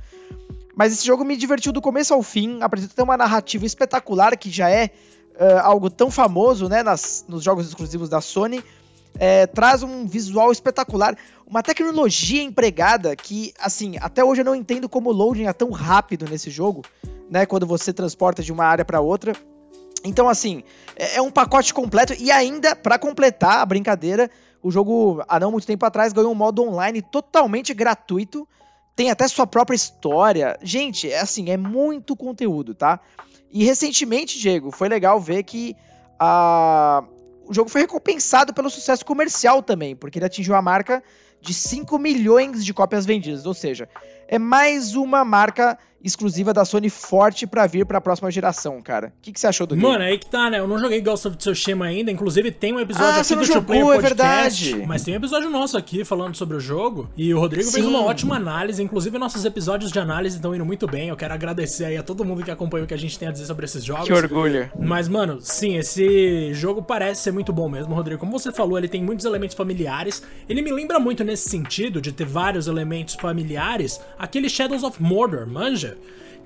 Mas 0.74 0.94
esse 0.94 1.06
jogo 1.06 1.26
me 1.26 1.36
divertiu 1.36 1.72
do 1.72 1.82
começo 1.82 2.14
ao 2.14 2.22
fim, 2.22 2.62
apresenta 2.62 3.02
uma 3.02 3.18
narrativa 3.18 3.66
espetacular 3.66 4.34
que 4.38 4.50
já 4.50 4.70
é 4.70 4.86
uh, 5.34 5.60
algo 5.62 5.90
tão 5.90 6.10
famoso 6.10 6.70
né, 6.70 6.82
nas, 6.82 7.26
nos 7.28 7.44
jogos 7.44 7.68
exclusivos 7.68 8.08
da 8.08 8.22
Sony. 8.22 8.64
é, 9.18 9.46
traz 9.46 9.82
um 9.82 10.06
visual 10.06 10.50
espetacular, 10.50 11.18
uma 11.46 11.62
tecnologia 11.62 12.42
empregada 12.42 13.14
que, 13.14 13.52
assim, 13.60 13.96
até 14.00 14.24
hoje 14.24 14.40
eu 14.40 14.44
não 14.46 14.54
entendo 14.54 14.88
como 14.88 15.10
o 15.10 15.12
loading 15.12 15.44
é 15.44 15.52
tão 15.52 15.70
rápido 15.70 16.24
nesse 16.30 16.50
jogo, 16.50 16.82
né? 17.30 17.44
Quando 17.44 17.66
você 17.66 17.92
transporta 17.92 18.42
de 18.42 18.50
uma 18.50 18.64
área 18.64 18.86
para 18.86 19.02
outra. 19.02 19.34
Então, 20.04 20.28
assim, 20.28 20.62
é, 20.94 21.16
é 21.16 21.22
um 21.22 21.30
pacote 21.30 21.72
completo 21.72 22.14
e 22.18 22.30
ainda, 22.30 22.76
para 22.76 22.98
completar 22.98 23.60
a 23.60 23.66
brincadeira, 23.66 24.30
o 24.62 24.70
jogo, 24.70 25.22
há 25.26 25.40
não 25.40 25.50
muito 25.50 25.66
tempo 25.66 25.84
atrás, 25.84 26.12
ganhou 26.12 26.30
um 26.30 26.36
modo 26.36 26.62
online 26.62 27.02
totalmente 27.02 27.72
gratuito. 27.72 28.46
Tem 28.94 29.10
até 29.10 29.26
sua 29.26 29.46
própria 29.46 29.74
história. 29.74 30.58
Gente, 30.62 31.10
é 31.10 31.20
assim, 31.20 31.50
é 31.50 31.56
muito 31.56 32.14
conteúdo, 32.14 32.74
tá? 32.74 33.00
E 33.50 33.64
recentemente, 33.64 34.38
Diego, 34.38 34.70
foi 34.70 34.88
legal 34.88 35.20
ver 35.20 35.42
que 35.42 35.76
a, 36.18 37.04
o 37.46 37.52
jogo 37.52 37.68
foi 37.68 37.82
recompensado 37.82 38.52
pelo 38.52 38.70
sucesso 38.70 39.04
comercial 39.04 39.62
também, 39.62 39.96
porque 39.96 40.18
ele 40.18 40.26
atingiu 40.26 40.54
a 40.54 40.62
marca 40.62 41.02
de 41.40 41.52
5 41.52 41.98
milhões 41.98 42.64
de 42.64 42.72
cópias 42.72 43.04
vendidas, 43.04 43.44
ou 43.44 43.52
seja, 43.52 43.88
é 44.26 44.38
mais 44.38 44.94
uma 44.94 45.24
marca 45.24 45.78
exclusiva 46.04 46.52
da 46.52 46.64
Sony 46.64 46.90
forte 46.90 47.46
para 47.46 47.66
vir 47.66 47.86
para 47.86 47.98
a 47.98 48.00
próxima 48.00 48.30
geração, 48.30 48.80
cara. 48.82 49.08
O 49.08 49.22
que, 49.22 49.32
que, 49.32 49.40
você 49.40 49.46
achou 49.46 49.66
do 49.66 49.74
Mano, 49.74 49.88
game? 49.88 49.98
Mano, 49.98 50.10
aí 50.10 50.18
que 50.18 50.26
tá, 50.26 50.50
né? 50.50 50.58
Eu 50.58 50.68
não 50.68 50.78
joguei 50.78 51.00
Ghost 51.00 51.28
of 51.28 51.36
Tsushima 51.36 51.86
ainda, 51.86 52.10
inclusive 52.10 52.50
tem 52.50 52.74
um 52.74 52.80
episódio 52.80 53.18
ah, 53.18 53.20
aqui 53.20 53.34
do 53.34 53.44
jogou, 53.44 53.62
Player 53.62 53.84
é 53.84 53.94
Podcast, 53.94 54.64
verdade. 54.64 54.86
mas 54.86 55.02
tem 55.02 55.14
um 55.14 55.16
episódio 55.16 55.48
nosso 55.48 55.76
aqui 55.76 56.04
falando 56.04 56.36
sobre 56.36 56.56
o 56.56 56.60
jogo 56.60 57.08
e 57.16 57.32
o 57.32 57.40
Rodrigo 57.40 57.66
Sim. 57.66 57.72
fez 57.72 57.86
uma 57.86 58.02
ótima 58.02 58.36
análise, 58.36 58.82
inclusive 58.82 59.18
nossos 59.18 59.44
episódios 59.44 59.90
de 59.90 59.98
análise 59.98 60.36
estão 60.36 60.54
indo 60.54 60.64
muito 60.64 60.86
bem. 60.86 61.08
Eu 61.08 61.16
quero 61.16 61.32
agradecer 61.32 61.86
aí 61.86 61.96
a 61.96 62.02
todo 62.02 62.24
mundo 62.24 62.44
que 62.44 62.50
acompanha 62.50 62.84
o 62.84 62.86
que 62.86 62.94
a 62.94 62.98
gente 62.98 63.18
tem 63.18 63.28
a 63.28 63.32
dizer 63.32 63.46
sobre 63.46 63.64
esses 63.64 63.82
jogos. 63.82 64.06
Que 64.06 64.12
orgulho. 64.12 64.70
Mas, 64.78 65.08
mano, 65.08 65.38
sim, 65.40 65.76
esse 65.76 66.52
jogo 66.52 66.82
parece 66.82 67.22
ser 67.22 67.32
muito 67.32 67.52
bom 67.52 67.68
mesmo, 67.68 67.94
Rodrigo. 67.94 68.20
Como 68.20 68.32
você 68.32 68.52
falou, 68.52 68.76
ele 68.76 68.88
tem 68.88 69.02
muitos 69.02 69.24
elementos 69.24 69.56
familiares. 69.56 70.22
Ele 70.48 70.60
me 70.60 70.70
lembra 70.70 70.98
muito 70.98 71.24
nesse 71.24 71.48
sentido 71.48 72.00
de 72.00 72.12
ter 72.12 72.26
vários 72.26 72.66
elementos 72.66 73.14
familiares, 73.14 74.00
aquele 74.18 74.48
Shadows 74.48 74.82
of 74.82 75.02
Mordor, 75.02 75.46
manja? 75.46 75.93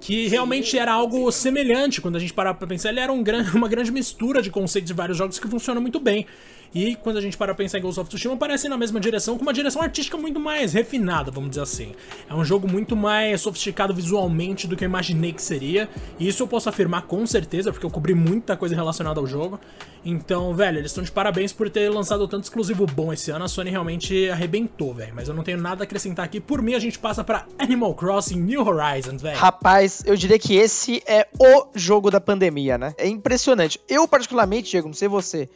Que 0.01 0.29
realmente 0.29 0.79
era 0.79 0.93
algo 0.93 1.31
semelhante 1.33 2.01
quando 2.01 2.17
a 2.17 2.19
gente 2.21 2.33
parava 2.33 2.59
pra 2.59 2.67
pensar. 2.67 2.91
Ele 2.91 3.01
era 3.01 3.13
um 3.13 3.23
uma 3.55 3.69
grande 3.69 3.91
mistura 3.91 4.41
de 4.41 4.51
conceitos 4.51 4.89
de 4.89 4.95
vários 4.95 5.17
jogos 5.17 5.39
que 5.39 5.49
funcionam 5.49 5.83
muito 5.83 6.01
bem. 6.01 6.27
E 6.75 6.97
quando 6.97 7.17
a 7.17 7.21
gente 7.21 7.37
para 7.37 7.55
pensar 7.55 7.79
em 7.79 7.83
Ghost 7.83 8.01
of 8.01 8.09
Tsushima, 8.09 8.37
parece 8.37 8.69
na 8.69 8.77
mesma 8.77 9.01
direção, 9.01 9.37
com 9.37 9.43
uma 9.43 9.53
direção 9.53 9.81
artística 9.81 10.17
muito 10.17 10.39
mais 10.39 10.73
refinada, 10.73 11.31
vamos 11.31 11.51
dizer 11.51 11.63
assim. 11.63 11.93
É 12.29 12.35
um 12.35 12.45
jogo 12.45 12.71
muito 12.71 12.95
mais 12.95 13.41
sofisticado 13.41 13.95
visualmente 13.95 14.67
do 14.67 14.77
que 14.77 14.85
eu 14.85 14.89
imaginei 14.89 15.33
que 15.33 15.43
seria. 15.43 15.89
E 16.19 16.29
isso 16.29 16.43
eu 16.43 16.47
posso 16.47 16.69
afirmar 16.69 17.03
com 17.03 17.27
certeza, 17.27 17.73
porque 17.73 17.87
eu 17.87 17.91
cobri 17.91 18.15
muita 18.15 18.57
coisa 18.57 18.75
relacionada 18.75 19.21
ao 19.21 19.27
jogo. 19.27 19.59
Então, 20.05 20.55
velho, 20.55 20.79
eles 20.79 20.91
estão 20.91 21.03
de 21.03 21.11
parabéns 21.11 21.53
por 21.53 21.69
ter 21.69 21.89
lançado 21.91 22.27
tanto 22.29 22.45
exclusivo 22.45 22.87
bom 22.87 23.13
esse 23.13 23.31
ano. 23.31 23.45
A 23.45 23.49
Sony 23.49 23.71
realmente 23.71 24.29
arrebentou, 24.31 24.95
velho. 24.95 25.13
Mas 25.15 25.29
eu 25.29 25.35
não 25.35 25.43
tenho 25.43 25.59
nada 25.59 25.83
a 25.83 25.85
acrescentar 25.85 26.25
aqui. 26.25 26.41
Por 26.41 26.63
mim, 26.63 26.75
a 26.75 26.79
gente 26.79 26.99
passa 26.99 27.25
para 27.25 27.47
Animal 27.59 27.95
Crossing 27.95 28.41
New 28.41 28.67
Horizons, 28.67 29.21
velho. 29.21 29.37
Rapaz, 29.37 30.03
eu 30.07 30.17
diria 30.17 30.39
que 30.39 30.55
esse 30.55 31.03
é 31.07 31.27
o 31.39 31.67
jogo 31.75 32.11
da 32.11 32.21
pandemia, 32.21 32.79
né? 32.79 32.95
É 32.97 33.09
impressionante. 33.09 33.81
Eu, 33.89 34.07
particularmente, 34.07 34.71
Diego, 34.71 34.87
não 34.87 34.95
sei 34.95 35.09
você. 35.09 35.49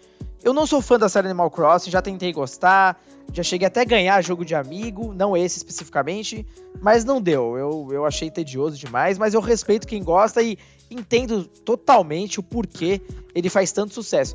Eu 0.42 0.52
não 0.52 0.66
sou 0.66 0.80
fã 0.80 0.98
da 0.98 1.08
série 1.08 1.28
Animal 1.28 1.50
Crossing, 1.50 1.90
já 1.90 2.02
tentei 2.02 2.32
gostar, 2.32 3.00
já 3.32 3.42
cheguei 3.42 3.66
até 3.66 3.82
a 3.82 3.84
ganhar 3.84 4.22
jogo 4.22 4.44
de 4.44 4.54
amigo, 4.54 5.12
não 5.14 5.36
esse 5.36 5.58
especificamente, 5.58 6.46
mas 6.80 7.04
não 7.04 7.20
deu. 7.20 7.56
Eu, 7.56 7.88
eu 7.92 8.04
achei 8.04 8.30
tedioso 8.30 8.76
demais, 8.76 9.18
mas 9.18 9.34
eu 9.34 9.40
respeito 9.40 9.86
quem 9.86 10.02
gosta 10.02 10.42
e 10.42 10.58
entendo 10.90 11.44
totalmente 11.44 12.40
o 12.40 12.42
porquê 12.42 13.00
ele 13.34 13.48
faz 13.48 13.72
tanto 13.72 13.94
sucesso. 13.94 14.34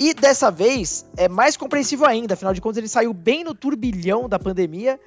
E 0.00 0.14
dessa 0.14 0.50
vez 0.50 1.04
é 1.16 1.28
mais 1.28 1.56
compreensível 1.56 2.06
ainda, 2.06 2.34
afinal 2.34 2.54
de 2.54 2.60
contas 2.60 2.78
ele 2.78 2.88
saiu 2.88 3.12
bem 3.12 3.42
no 3.42 3.52
turbilhão 3.52 4.28
da 4.28 4.38
pandemia, 4.38 4.98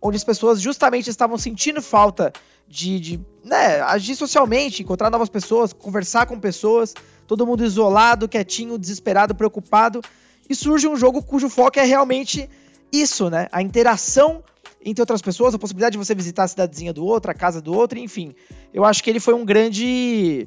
onde 0.00 0.16
as 0.16 0.24
pessoas 0.24 0.60
justamente 0.60 1.08
estavam 1.08 1.38
sentindo 1.38 1.80
falta 1.80 2.32
de, 2.68 3.00
de 3.00 3.20
né, 3.44 3.80
agir 3.82 4.16
socialmente, 4.16 4.82
encontrar 4.82 5.10
novas 5.10 5.28
pessoas, 5.28 5.72
conversar 5.72 6.26
com 6.26 6.38
pessoas 6.38 6.94
todo 7.26 7.46
mundo 7.46 7.64
isolado, 7.64 8.28
quietinho, 8.28 8.78
desesperado, 8.78 9.34
preocupado, 9.34 10.00
e 10.48 10.54
surge 10.54 10.86
um 10.86 10.96
jogo 10.96 11.22
cujo 11.22 11.48
foco 11.48 11.78
é 11.80 11.84
realmente 11.84 12.48
isso, 12.92 13.28
né? 13.28 13.48
A 13.50 13.60
interação 13.60 14.44
entre 14.84 15.02
outras 15.02 15.20
pessoas, 15.20 15.52
a 15.52 15.58
possibilidade 15.58 15.94
de 15.94 15.98
você 15.98 16.14
visitar 16.14 16.44
a 16.44 16.48
cidadezinha 16.48 16.92
do 16.92 17.04
outro, 17.04 17.28
a 17.28 17.34
casa 17.34 17.60
do 17.60 17.74
outro, 17.74 17.98
enfim. 17.98 18.36
Eu 18.72 18.84
acho 18.84 19.02
que 19.02 19.10
ele 19.10 19.18
foi 19.18 19.34
um 19.34 19.44
grande 19.44 20.46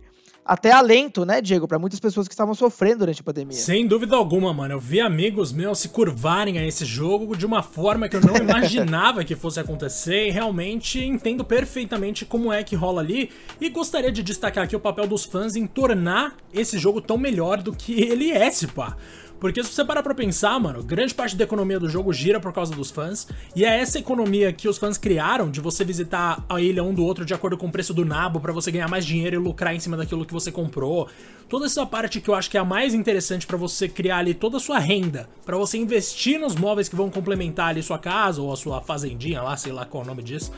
até 0.50 0.72
alento, 0.72 1.26
né, 1.26 1.42
Diego, 1.42 1.68
para 1.68 1.78
muitas 1.78 2.00
pessoas 2.00 2.28
que 2.28 2.34
estavam 2.34 2.56
sofrendo 2.56 3.00
durante 3.00 3.22
a 3.22 3.24
pandemia. 3.24 3.56
Sem 3.56 3.86
dúvida 3.86 4.16
alguma, 4.16 4.52
mano. 4.52 4.74
Eu 4.74 4.80
vi 4.80 5.00
amigos 5.00 5.54
meus 5.54 5.78
se 5.78 5.90
curvarem 5.90 6.58
a 6.58 6.66
esse 6.66 6.86
jogo 6.86 7.38
de 7.38 7.46
uma 7.46 7.62
forma 7.62 8.10
que 8.10 8.16
eu 8.16 8.22
não 8.22 8.34
imaginava 8.42 9.24
que 9.24 9.36
fosse 9.36 9.60
acontecer 9.60 10.28
e 10.28 10.32
realmente 10.32 11.06
entendo 11.06 11.46
perfeitamente 11.46 12.26
como 12.26 12.52
é 12.52 12.64
que 12.64 12.76
rola 12.76 13.00
ali 13.00 13.30
e 13.62 13.70
gostaria 13.70 14.12
de 14.12 14.24
destacar 14.24 14.64
aqui 14.64 14.76
o 14.76 14.80
papel 14.80 15.06
dos 15.06 15.24
fãs 15.24 15.56
em 15.56 15.68
tornar 15.68 16.36
esse 16.52 16.80
jogo 16.80 17.00
tão 17.00 17.16
melhor 17.16 17.62
do 17.62 17.72
que 17.72 18.02
ele 18.02 18.32
é, 18.32 18.50
se 18.50 18.66
pá. 18.66 18.98
Porque 19.40 19.64
se 19.64 19.72
você 19.72 19.86
parar 19.86 20.04
pra 20.04 20.14
pensar, 20.14 20.60
mano, 20.60 20.84
grande 20.84 21.14
parte 21.14 21.36
da 21.36 21.46
economia 21.46 21.80
do 21.80 21.88
jogo 21.88 22.12
gira 22.12 22.40
por 22.40 22.52
causa 22.52 22.76
dos 22.76 22.92
fãs. 22.92 23.28
E 23.56 23.64
é 23.64 23.80
essa 23.80 23.98
economia 23.98 24.52
que 24.52 24.68
os 24.68 24.78
fãs 24.78 24.98
criaram 24.98 25.50
de 25.50 25.62
você 25.62 25.86
visitar 25.86 26.44
a 26.50 26.60
ilha 26.60 26.84
um 26.84 26.94
do 26.94 27.06
outro 27.06 27.24
de 27.24 27.34
acordo 27.34 27.58
com 27.58 27.68
o 27.68 27.72
preço 27.72 27.94
do 27.94 28.04
nabo 28.04 28.40
para 28.40 28.52
você 28.52 28.70
ganhar 28.72 28.90
mais 28.90 29.06
dinheiro 29.06 29.36
e 29.36 29.40
lucrar 29.40 29.74
em 29.74 29.80
cima 29.80 29.96
daquilo 29.96 30.26
que 30.26 30.34
você 30.34 30.52
comprou. 30.52 31.08
Toda 31.48 31.66
essa 31.66 31.86
parte 31.86 32.20
que 32.20 32.30
eu 32.30 32.36
acho 32.36 32.50
que 32.50 32.58
é 32.58 32.60
a 32.60 32.66
mais 32.66 32.94
interessante 32.94 33.48
para 33.48 33.58
você 33.58 33.88
criar 33.88 34.18
ali 34.18 34.34
toda 34.34 34.58
a 34.58 34.60
sua 34.60 34.78
renda, 34.78 35.28
para 35.46 35.58
você 35.58 35.78
investir 35.78 36.40
nos 36.40 36.56
móveis 36.56 36.90
que 36.90 36.96
vão 36.96 37.10
complementar 37.10 37.70
ali 37.70 37.82
sua 37.82 37.98
casa 37.98 38.42
ou 38.42 38.52
a 38.52 38.58
sua 38.58 38.82
fazendinha 38.82 39.42
lá, 39.42 39.56
sei 39.56 39.72
lá 39.72 39.86
qual 39.86 40.04
é 40.04 40.06
o 40.06 40.10
nome 40.10 40.22
disso. 40.22 40.52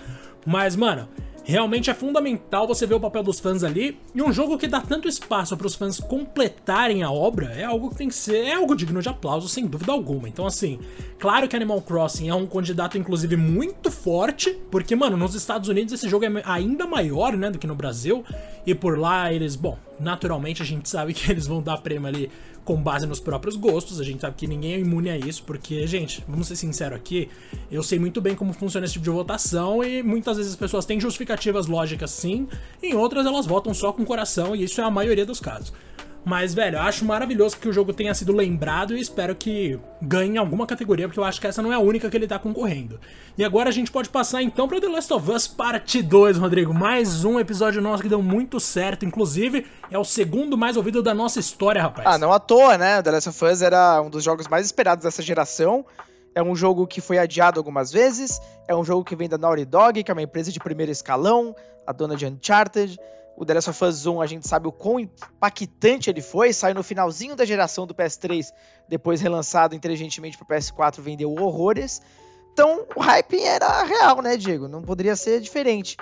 Mas, 0.46 0.76
mano, 0.76 1.08
Realmente 1.44 1.90
é 1.90 1.94
fundamental 1.94 2.68
você 2.68 2.86
ver 2.86 2.94
o 2.94 3.00
papel 3.00 3.24
dos 3.24 3.40
fãs 3.40 3.64
ali. 3.64 3.98
E 4.14 4.22
um 4.22 4.32
jogo 4.32 4.58
que 4.58 4.68
dá 4.68 4.80
tanto 4.80 5.08
espaço 5.08 5.58
para 5.58 5.68
os 5.68 5.76
fãs 5.76 6.00
completarem 6.00 7.04
a 7.04 7.12
obra 7.12 7.48
é 7.54 7.64
algo 7.64 7.90
que 7.90 7.96
tem 7.96 8.08
que 8.08 8.16
ser. 8.16 8.46
É 8.46 8.54
algo 8.54 8.76
digno 8.76 9.02
de 9.02 9.10
aplauso, 9.10 9.50
sem 9.50 9.66
dúvida 9.66 9.92
alguma. 9.92 10.30
Então, 10.30 10.46
assim, 10.46 10.80
claro 11.20 11.48
que 11.48 11.56
Animal 11.56 11.82
Crossing 11.82 12.30
é 12.30 12.36
um 12.36 12.46
candidato, 12.46 12.98
inclusive, 12.98 13.36
muito 13.36 13.90
forte. 13.92 14.58
Porque, 14.70 14.96
mano, 14.96 15.18
nos 15.18 15.34
Estados 15.34 15.68
Unidos 15.68 15.94
esse 15.94 16.08
jogo 16.08 16.26
é 16.26 16.44
ainda 16.46 16.86
maior, 16.86 17.36
né, 17.36 17.50
do 17.50 17.58
que 17.58 17.68
no 17.68 17.76
Brasil. 17.76 18.24
E 18.66 18.76
por 18.76 18.98
lá 18.98 19.34
eles, 19.34 19.56
bom, 19.56 19.78
naturalmente 20.00 20.62
a 20.62 20.66
gente 20.66 20.88
sabe 20.88 21.14
que 21.14 21.32
eles 21.32 21.48
vão 21.48 21.62
dar 21.62 21.78
prêmio 21.78 22.08
ali 22.08 22.30
com 22.64 22.82
base 22.82 23.06
nos 23.06 23.20
próprios 23.20 23.56
gostos. 23.56 24.00
A 24.00 24.04
gente 24.04 24.22
sabe 24.22 24.36
que 24.36 24.48
ninguém 24.48 24.74
é 24.74 24.80
imune 24.80 25.10
a 25.10 25.18
isso, 25.18 25.44
porque, 25.44 25.86
gente, 25.88 26.24
vamos 26.28 26.48
ser 26.48 26.56
sinceros 26.56 26.96
aqui, 26.96 27.30
eu 27.72 27.84
sei 27.84 28.00
muito 28.00 28.22
bem 28.22 28.36
como 28.36 28.54
funciona 28.54 28.86
esse 28.86 28.94
tipo 28.94 29.04
de 29.04 29.10
votação 29.10 29.84
e 29.84 30.04
muitas 30.04 30.38
vezes 30.38 30.54
as 30.54 30.58
pessoas 30.58 30.86
têm 30.86 31.00
justificativas 31.32 31.68
lógicas 31.68 32.12
sim, 32.12 32.48
em 32.82 32.94
outras 32.94 33.26
elas 33.26 33.46
votam 33.46 33.74
só 33.74 33.92
com 33.92 34.04
o 34.04 34.06
coração 34.06 34.56
e 34.56 34.64
isso 34.64 34.82
é 34.82 34.84
a 34.84 34.92
maioria 34.92 35.26
dos 35.26 35.40
casos. 35.40 35.74
Mas, 36.24 36.54
velho, 36.54 36.78
eu 36.78 36.82
acho 36.82 37.04
maravilhoso 37.04 37.58
que 37.58 37.68
o 37.68 37.74
jogo 37.74 37.94
tenha 37.94 38.14
sido 38.14 38.32
lembrado 38.32 38.96
e 38.96 39.02
espero 39.02 39.34
que 39.34 39.80
ganhe 40.00 40.38
alguma 40.38 40.68
categoria, 40.68 41.08
porque 41.08 41.20
eu 41.20 41.24
acho 41.24 41.42
que 41.42 41.48
essa 41.48 41.64
não 41.64 41.72
é 41.72 41.76
a 41.76 41.80
única 41.80 42.12
que 42.12 42.16
ele 42.16 42.28
tá 42.28 42.38
concorrendo. 42.38 43.00
E 43.36 43.44
agora 43.44 43.70
a 43.70 43.72
gente 43.72 43.92
pode 43.92 44.08
passar 44.08 44.44
então 44.44 44.68
para 44.68 44.80
The 44.80 44.88
Last 44.88 45.12
of 45.12 45.32
Us 45.32 45.48
Parte 45.48 46.00
2, 46.00 46.38
Rodrigo. 46.38 46.76
Mais 46.76 47.26
um 47.26 47.40
episódio 47.40 47.82
nosso 47.82 48.04
que 48.04 48.10
deu 48.10 48.22
muito 48.22 48.60
certo, 48.60 49.04
inclusive 49.04 49.66
é 49.90 49.98
o 49.98 50.06
segundo 50.06 50.56
mais 50.56 50.78
ouvido 50.78 51.02
da 51.02 51.12
nossa 51.12 51.40
história, 51.40 51.82
rapaz. 51.82 52.08
Ah, 52.08 52.20
não 52.20 52.32
à 52.32 52.40
toa, 52.40 52.78
né? 52.78 53.02
The 53.02 53.10
Last 53.10 53.30
of 53.30 53.46
Us 53.46 53.64
era 53.64 54.00
um 54.00 54.10
dos 54.12 54.24
jogos 54.24 54.48
mais 54.48 54.68
esperados 54.68 55.04
dessa 55.04 55.24
geração. 55.24 55.84
É 56.34 56.42
um 56.42 56.56
jogo 56.56 56.88
que 56.88 57.02
foi 57.02 57.18
adiado 57.18 57.60
algumas 57.60 57.92
vezes, 57.92 58.40
é 58.68 58.76
um 58.76 58.84
jogo 58.84 59.04
que 59.04 59.16
vem 59.16 59.28
da 59.28 59.38
Naughty 59.38 59.66
Dog, 59.66 60.04
que 60.04 60.10
é 60.10 60.14
uma 60.14 60.22
empresa 60.22 60.52
de 60.52 60.60
primeiro 60.60 60.92
escalão, 60.92 61.56
a 61.86 61.92
dona 61.92 62.16
de 62.16 62.26
Uncharted. 62.26 62.98
O 63.36 63.46
The 63.46 63.54
Last 63.56 63.70
of 63.70 63.84
Us 63.84 64.06
1, 64.06 64.22
a 64.22 64.26
gente 64.28 64.48
sabe 64.48 64.68
o 64.68 64.72
quão 64.72 65.00
impactante 65.00 66.10
ele 66.10 66.22
foi, 66.22 66.54
saiu 66.54 66.76
no 66.76 66.84
finalzinho 66.84 67.36
da 67.36 67.44
geração 67.44 67.88
do 67.88 67.96
PS3, 67.96 68.52
depois 68.88 69.20
relançado 69.20 69.74
inteligentemente 69.74 70.38
para 70.38 70.46
o 70.46 70.60
PS4, 70.60 71.02
vendeu 71.02 71.34
horrores. 71.34 72.02
Então, 72.54 72.86
o 72.96 73.00
hype 73.00 73.42
era 73.42 73.84
real, 73.84 74.22
né, 74.22 74.38
Diego? 74.38 74.68
Não 74.68 74.82
poderia 74.82 75.16
ser 75.16 75.40
diferente. 75.40 75.98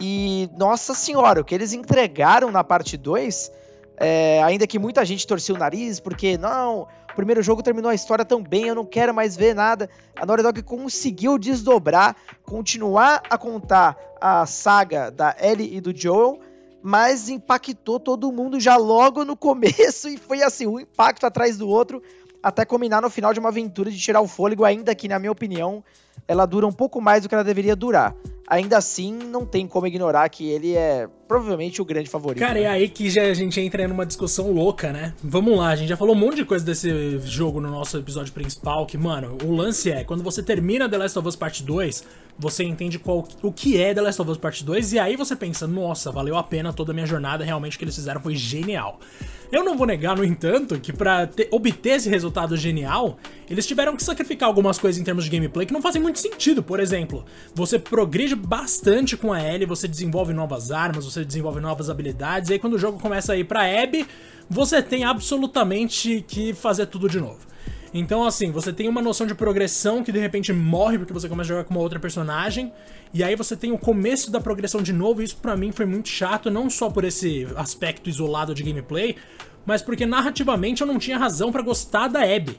E, 0.00 0.48
nossa 0.56 0.94
senhora, 0.94 1.40
o 1.40 1.44
que 1.44 1.54
eles 1.54 1.72
entregaram 1.72 2.50
na 2.50 2.64
parte 2.64 2.96
2, 2.96 3.52
é, 3.98 4.42
ainda 4.42 4.66
que 4.66 4.78
muita 4.78 5.04
gente 5.04 5.26
torcia 5.26 5.54
o 5.54 5.58
nariz, 5.58 6.00
porque, 6.00 6.38
não, 6.38 6.88
o 7.12 7.14
primeiro 7.14 7.42
jogo 7.42 7.62
terminou 7.62 7.90
a 7.90 7.94
história 7.94 8.24
tão 8.24 8.42
bem, 8.42 8.68
eu 8.68 8.74
não 8.74 8.86
quero 8.86 9.12
mais 9.12 9.36
ver 9.36 9.54
nada. 9.54 9.88
A 10.16 10.24
Naughty 10.24 10.42
Dog 10.42 10.62
conseguiu 10.62 11.38
desdobrar, 11.38 12.16
continuar 12.42 13.22
a 13.28 13.36
contar 13.36 13.98
a 14.18 14.46
saga 14.46 15.10
da 15.10 15.36
Ellie 15.38 15.76
e 15.76 15.80
do 15.80 15.94
Joel, 15.94 16.40
mas 16.82 17.28
impactou 17.28 18.00
todo 18.00 18.32
mundo 18.32 18.58
já 18.58 18.76
logo 18.76 19.24
no 19.24 19.36
começo 19.36 20.08
e 20.10 20.16
foi 20.16 20.42
assim, 20.42 20.66
um 20.66 20.80
impacto 20.80 21.26
atrás 21.26 21.58
do 21.58 21.68
outro, 21.68 22.02
até 22.42 22.64
combinar 22.64 23.02
no 23.02 23.10
final 23.10 23.34
de 23.34 23.40
uma 23.40 23.50
aventura 23.50 23.90
de 23.90 23.98
tirar 23.98 24.22
o 24.22 24.26
fôlego, 24.26 24.64
ainda 24.64 24.94
que, 24.94 25.06
na 25.06 25.18
minha 25.18 25.30
opinião, 25.30 25.84
ela 26.26 26.46
dura 26.46 26.66
um 26.66 26.72
pouco 26.72 27.00
mais 27.00 27.22
do 27.22 27.28
que 27.28 27.34
ela 27.34 27.44
deveria 27.44 27.76
durar. 27.76 28.16
Ainda 28.46 28.76
assim 28.76 29.12
não 29.12 29.46
tem 29.46 29.66
como 29.66 29.86
ignorar 29.86 30.28
que 30.28 30.48
ele 30.48 30.74
é 30.74 31.08
provavelmente 31.26 31.80
o 31.80 31.84
grande 31.84 32.10
favorito. 32.10 32.40
Cara, 32.40 32.54
né? 32.54 32.62
é 32.62 32.68
aí 32.68 32.88
que 32.88 33.08
já 33.08 33.22
a 33.22 33.34
gente 33.34 33.60
entra 33.60 33.88
numa 33.88 34.04
discussão 34.04 34.52
louca, 34.52 34.92
né? 34.92 35.14
Vamos 35.22 35.56
lá, 35.56 35.68
a 35.68 35.76
gente 35.76 35.88
já 35.88 35.96
falou 35.96 36.14
um 36.14 36.18
monte 36.18 36.36
de 36.36 36.44
coisa 36.44 36.64
desse 36.64 37.18
jogo 37.20 37.60
no 37.60 37.70
nosso 37.70 37.96
episódio 37.96 38.32
principal, 38.32 38.84
que, 38.86 38.98
mano, 38.98 39.38
o 39.44 39.50
lance 39.52 39.90
é, 39.90 40.04
quando 40.04 40.22
você 40.22 40.42
termina 40.42 40.88
The 40.88 40.98
Last 40.98 41.18
of 41.18 41.28
Us 41.28 41.36
Part 41.36 41.62
2, 41.62 42.04
você 42.38 42.64
entende 42.64 42.98
qual, 42.98 43.26
o 43.42 43.52
que 43.52 43.80
é 43.80 43.94
The 43.94 44.00
Last 44.00 44.20
of 44.20 44.30
Us 44.30 44.38
Part 44.38 44.64
2, 44.64 44.94
e 44.94 44.98
aí 44.98 45.16
você 45.16 45.36
pensa, 45.36 45.66
nossa, 45.66 46.10
valeu 46.10 46.36
a 46.36 46.42
pena 46.42 46.72
toda 46.72 46.92
a 46.92 46.94
minha 46.94 47.06
jornada, 47.06 47.44
realmente 47.44 47.76
o 47.76 47.78
que 47.78 47.84
eles 47.84 47.94
fizeram 47.94 48.20
foi 48.20 48.34
genial. 48.34 48.98
Eu 49.52 49.62
não 49.62 49.76
vou 49.76 49.86
negar, 49.86 50.16
no 50.16 50.24
entanto, 50.24 50.80
que 50.80 50.94
pra 50.94 51.26
ter, 51.26 51.46
obter 51.50 51.96
esse 51.96 52.08
resultado 52.08 52.56
genial, 52.56 53.18
eles 53.50 53.66
tiveram 53.66 53.94
que 53.94 54.02
sacrificar 54.02 54.48
algumas 54.48 54.78
coisas 54.78 54.98
em 54.98 55.04
termos 55.04 55.24
de 55.24 55.30
gameplay 55.30 55.66
que 55.66 55.74
não 55.74 55.82
fazem 55.82 56.00
muito 56.00 56.18
sentido. 56.18 56.62
Por 56.62 56.80
exemplo, 56.80 57.22
você 57.54 57.78
progride 57.78 58.31
bastante 58.34 59.16
com 59.16 59.32
a 59.32 59.42
Ellie, 59.42 59.66
você 59.66 59.86
desenvolve 59.86 60.32
novas 60.32 60.70
armas, 60.70 61.04
você 61.04 61.24
desenvolve 61.24 61.60
novas 61.60 61.88
habilidades, 61.90 62.50
e 62.50 62.54
aí 62.54 62.58
quando 62.58 62.74
o 62.74 62.78
jogo 62.78 62.98
começa 62.98 63.32
a 63.32 63.36
ir 63.36 63.44
pra 63.44 63.62
Abby, 63.62 64.06
você 64.48 64.82
tem 64.82 65.04
absolutamente 65.04 66.24
que 66.26 66.52
fazer 66.52 66.86
tudo 66.86 67.08
de 67.08 67.20
novo. 67.20 67.40
Então, 67.94 68.24
assim, 68.24 68.50
você 68.50 68.72
tem 68.72 68.88
uma 68.88 69.02
noção 69.02 69.26
de 69.26 69.34
progressão 69.34 70.02
que 70.02 70.10
de 70.10 70.18
repente 70.18 70.50
morre 70.52 70.98
porque 70.98 71.12
você 71.12 71.28
começa 71.28 71.52
a 71.52 71.56
jogar 71.56 71.64
com 71.64 71.74
uma 71.74 71.82
outra 71.82 72.00
personagem, 72.00 72.72
e 73.12 73.22
aí 73.22 73.36
você 73.36 73.54
tem 73.54 73.70
o 73.70 73.78
começo 73.78 74.30
da 74.30 74.40
progressão 74.40 74.82
de 74.82 74.92
novo, 74.92 75.20
e 75.20 75.24
isso 75.24 75.36
para 75.36 75.56
mim 75.56 75.72
foi 75.72 75.84
muito 75.84 76.08
chato, 76.08 76.50
não 76.50 76.70
só 76.70 76.88
por 76.88 77.04
esse 77.04 77.46
aspecto 77.54 78.08
isolado 78.08 78.54
de 78.54 78.62
gameplay, 78.62 79.16
mas 79.66 79.82
porque 79.82 80.06
narrativamente 80.06 80.80
eu 80.80 80.86
não 80.86 80.98
tinha 80.98 81.18
razão 81.18 81.52
para 81.52 81.62
gostar 81.62 82.08
da 82.08 82.22
Abby. 82.22 82.58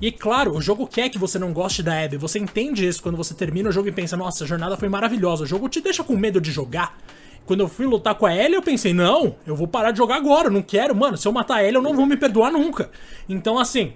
E 0.00 0.10
claro, 0.10 0.56
o 0.56 0.60
jogo 0.60 0.86
quer 0.86 1.08
que 1.08 1.18
você 1.18 1.38
não 1.38 1.52
goste 1.52 1.82
da 1.82 2.04
Abby, 2.04 2.16
você 2.16 2.38
entende 2.38 2.86
isso 2.86 3.02
quando 3.02 3.16
você 3.16 3.34
termina 3.34 3.68
o 3.68 3.72
jogo 3.72 3.88
e 3.88 3.92
pensa, 3.92 4.16
nossa, 4.16 4.44
a 4.44 4.46
jornada 4.46 4.76
foi 4.76 4.88
maravilhosa, 4.88 5.44
o 5.44 5.46
jogo 5.46 5.68
te 5.68 5.80
deixa 5.80 6.02
com 6.02 6.16
medo 6.16 6.40
de 6.40 6.50
jogar. 6.50 6.98
Quando 7.46 7.60
eu 7.60 7.68
fui 7.68 7.86
lutar 7.86 8.14
com 8.14 8.26
a 8.26 8.34
Ellie, 8.34 8.54
eu 8.54 8.62
pensei, 8.62 8.92
não, 8.92 9.36
eu 9.46 9.54
vou 9.54 9.68
parar 9.68 9.90
de 9.90 9.98
jogar 9.98 10.16
agora, 10.16 10.48
eu 10.48 10.52
não 10.52 10.62
quero, 10.62 10.94
mano, 10.94 11.16
se 11.16 11.28
eu 11.28 11.32
matar 11.32 11.56
a 11.56 11.64
Ellie 11.64 11.76
eu 11.76 11.82
não 11.82 11.94
vou 11.94 12.06
me 12.06 12.16
perdoar 12.16 12.50
nunca. 12.50 12.90
Então 13.28 13.58
assim, 13.58 13.92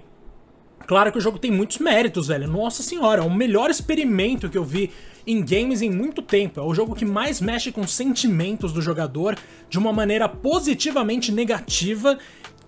Claro 0.89 1.11
que 1.11 1.19
o 1.19 1.21
jogo 1.21 1.37
tem 1.37 1.51
muitos 1.51 1.77
méritos, 1.77 2.29
velho. 2.29 2.47
Nossa 2.47 2.81
senhora, 2.81 3.21
é 3.21 3.23
o 3.23 3.29
melhor 3.29 3.69
experimento 3.69 4.49
que 4.49 4.57
eu 4.57 4.63
vi 4.63 4.89
em 5.27 5.45
games 5.45 5.83
em 5.83 5.91
muito 5.91 6.19
tempo. 6.19 6.59
É 6.59 6.63
o 6.63 6.73
jogo 6.73 6.95
que 6.95 7.05
mais 7.05 7.39
mexe 7.39 7.71
com 7.71 7.85
sentimentos 7.85 8.73
do 8.73 8.81
jogador 8.81 9.37
de 9.69 9.77
uma 9.77 9.93
maneira 9.93 10.27
positivamente 10.27 11.31
negativa 11.31 12.17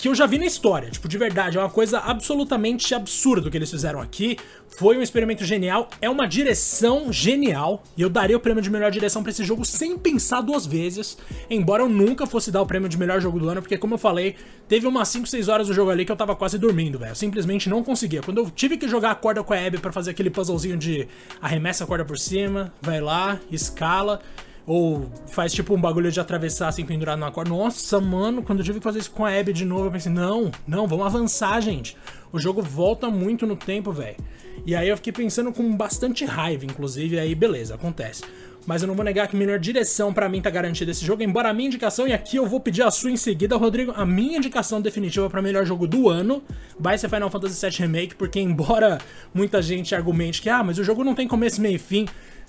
que 0.02 0.08
eu 0.08 0.16
já 0.16 0.26
vi 0.26 0.40
na 0.40 0.48
história. 0.48 0.90
Tipo, 0.90 1.08
de 1.08 1.16
verdade, 1.16 1.60
é 1.60 1.62
uma 1.62 1.70
coisa 1.70 2.00
absolutamente 2.00 2.96
absurda 2.96 3.48
o 3.48 3.52
que 3.52 3.58
eles 3.58 3.70
fizeram 3.70 4.02
aqui. 4.02 4.36
Foi 4.68 4.98
um 4.98 5.02
experimento 5.02 5.46
genial, 5.46 5.90
é 6.02 6.10
uma 6.10 6.28
direção 6.28 7.14
genial, 7.14 7.84
e 7.96 8.02
eu 8.02 8.10
daria 8.10 8.36
o 8.36 8.40
prêmio 8.40 8.64
de 8.64 8.70
melhor 8.72 8.90
direção 8.90 9.22
para 9.22 9.30
esse 9.30 9.44
jogo 9.44 9.64
sem 9.64 9.96
pensar 9.98 10.42
duas 10.42 10.66
vezes, 10.66 11.20
embora 11.50 11.84
eu 11.84 11.90
nunca 11.90 12.26
fosse 12.26 12.52
dar 12.52 12.64
o 12.64 12.66
prêmio 12.66 12.90
de 12.90 12.98
melhor 12.98 13.22
jogo 13.22 13.38
do 13.38 13.48
ano, 13.48 13.62
porque 13.62 13.78
como 13.78 13.94
eu 13.94 13.98
falei, 14.00 14.36
teve 14.68 14.88
umas 14.88 15.08
5, 15.10 15.28
6 15.28 15.48
horas 15.50 15.68
do 15.68 15.74
jogo 15.74 15.92
ali 15.92 16.04
que 16.04 16.12
eu 16.12 16.16
tava 16.16 16.36
quase 16.36 16.58
dormindo, 16.58 16.98
velho. 16.98 17.16
Simplesmente 17.16 17.70
não 17.70 17.84
conseguia. 17.84 18.24
Quando 18.24 18.40
eu 18.40 18.50
tive 18.50 18.78
que 18.78 18.88
jogar 18.88 19.12
a 19.12 19.16
corda 19.16 19.44
com 19.44 19.54
a 19.54 19.68
Abby 19.68 19.78
para 19.78 19.92
fazer 19.92 20.12
aquele 20.12 20.32
puzzlezinho 20.32 20.78
de 20.78 21.08
arremessa 21.40 21.84
a 21.84 21.88
corda 21.88 22.06
por 22.06 22.18
cima, 22.18 22.74
vai 22.82 23.00
lá, 23.00 23.40
escala, 23.52 24.20
ou 24.66 25.10
faz 25.28 25.52
tipo 25.52 25.74
um 25.74 25.82
bagulho 25.82 26.12
de 26.12 26.20
atravessar 26.20 26.68
assim 26.68 26.86
pendurado 26.86 27.20
na 27.20 27.32
corda. 27.32 27.50
Nossa, 27.50 28.00
mano, 28.00 28.44
quando 28.44 28.60
eu 28.60 28.66
tive 28.66 28.80
que 28.80 28.84
fazer 28.84 29.00
isso 29.00 29.12
com 29.12 29.26
a 29.26 29.38
Abby 29.38 29.54
de 29.54 29.66
novo, 29.66 29.86
eu 29.86 29.92
pensei, 29.92 30.12
não, 30.12 30.52
não, 30.68 30.88
vamos 30.88 31.06
avançar, 31.06 31.60
gente. 31.62 31.98
O 32.32 32.40
jogo 32.40 32.62
volta 32.62 33.10
muito 33.10 33.46
no 33.46 33.56
tempo, 33.56 33.92
velho. 33.92 34.18
E 34.66 34.76
aí 34.76 34.88
eu 34.88 34.96
fiquei 34.96 35.12
pensando 35.12 35.52
com 35.52 35.76
bastante 35.76 36.24
raiva, 36.24 36.66
inclusive, 36.66 37.20
aí 37.20 37.34
beleza, 37.34 37.76
acontece. 37.76 38.24
Mas 38.66 38.84
eu 38.84 38.88
não 38.88 38.94
vou 38.94 39.04
negar 39.04 39.28
que 39.28 39.36
melhor 39.36 39.58
direção 39.58 40.14
para 40.14 40.30
mim 40.30 40.40
tá 40.40 40.50
garantida 40.50 40.92
esse 40.92 41.04
jogo, 41.04 41.24
embora 41.24 41.50
a 41.50 41.54
minha 41.54 41.68
indicação, 41.68 42.08
e 42.08 42.14
aqui 42.14 42.38
eu 42.38 42.46
vou 42.46 42.60
pedir 42.60 42.84
a 42.84 42.92
sua 42.92 43.10
em 43.10 43.18
seguida, 43.18 43.58
Rodrigo, 43.58 43.92
a 43.96 44.06
minha 44.06 44.38
indicação 44.38 44.80
definitiva 44.80 45.28
para 45.30 45.42
melhor 45.42 45.66
jogo 45.66 45.88
do 45.88 46.10
ano 46.10 46.44
vai 46.80 46.96
ser 46.96 47.10
Final 47.10 47.30
Fantasy 47.32 47.68
VII 47.68 47.80
Remake, 47.80 48.16
porque 48.16 48.40
embora 48.40 49.00
muita 49.34 49.62
gente 49.64 49.96
argumente 49.96 50.42
que, 50.42 50.50
ah, 50.50 50.64
mas 50.64 50.78
o 50.78 50.84
jogo 50.84 51.04
não 51.04 51.16
tem 51.16 51.28
começo, 51.28 51.60
meio 51.60 51.76
e 51.76 51.80
fim, 51.80 52.08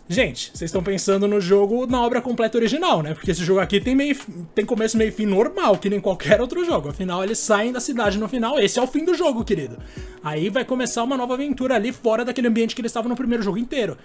Gente, 0.08 0.50
vocês 0.52 0.68
estão 0.68 0.82
pensando 0.82 1.28
no 1.28 1.40
jogo 1.40 1.86
na 1.86 2.02
obra 2.04 2.20
completa 2.20 2.58
original, 2.58 3.02
né? 3.02 3.14
Porque 3.14 3.30
esse 3.30 3.44
jogo 3.44 3.60
aqui 3.60 3.80
tem, 3.80 3.94
meio, 3.94 4.16
tem 4.54 4.64
começo, 4.64 4.96
meio 4.96 5.08
e 5.08 5.12
fim 5.12 5.26
normal, 5.26 5.78
que 5.78 5.88
nem 5.88 6.00
qualquer 6.00 6.40
outro 6.40 6.64
jogo. 6.64 6.88
Afinal, 6.88 7.22
eles 7.22 7.38
saem 7.38 7.72
da 7.72 7.80
cidade 7.80 8.18
no 8.18 8.28
final. 8.28 8.58
Esse 8.58 8.78
é 8.78 8.82
o 8.82 8.86
fim 8.86 9.04
do 9.04 9.14
jogo, 9.14 9.44
querido. 9.44 9.78
Aí 10.22 10.50
vai 10.50 10.64
começar 10.64 11.02
uma 11.02 11.16
nova 11.16 11.34
aventura 11.34 11.76
ali 11.76 11.92
fora 11.92 12.24
daquele 12.24 12.48
ambiente 12.48 12.74
que 12.74 12.80
eles 12.80 12.90
estavam 12.90 13.08
no 13.08 13.16
primeiro 13.16 13.42
jogo 13.42 13.58
inteiro. 13.58 13.96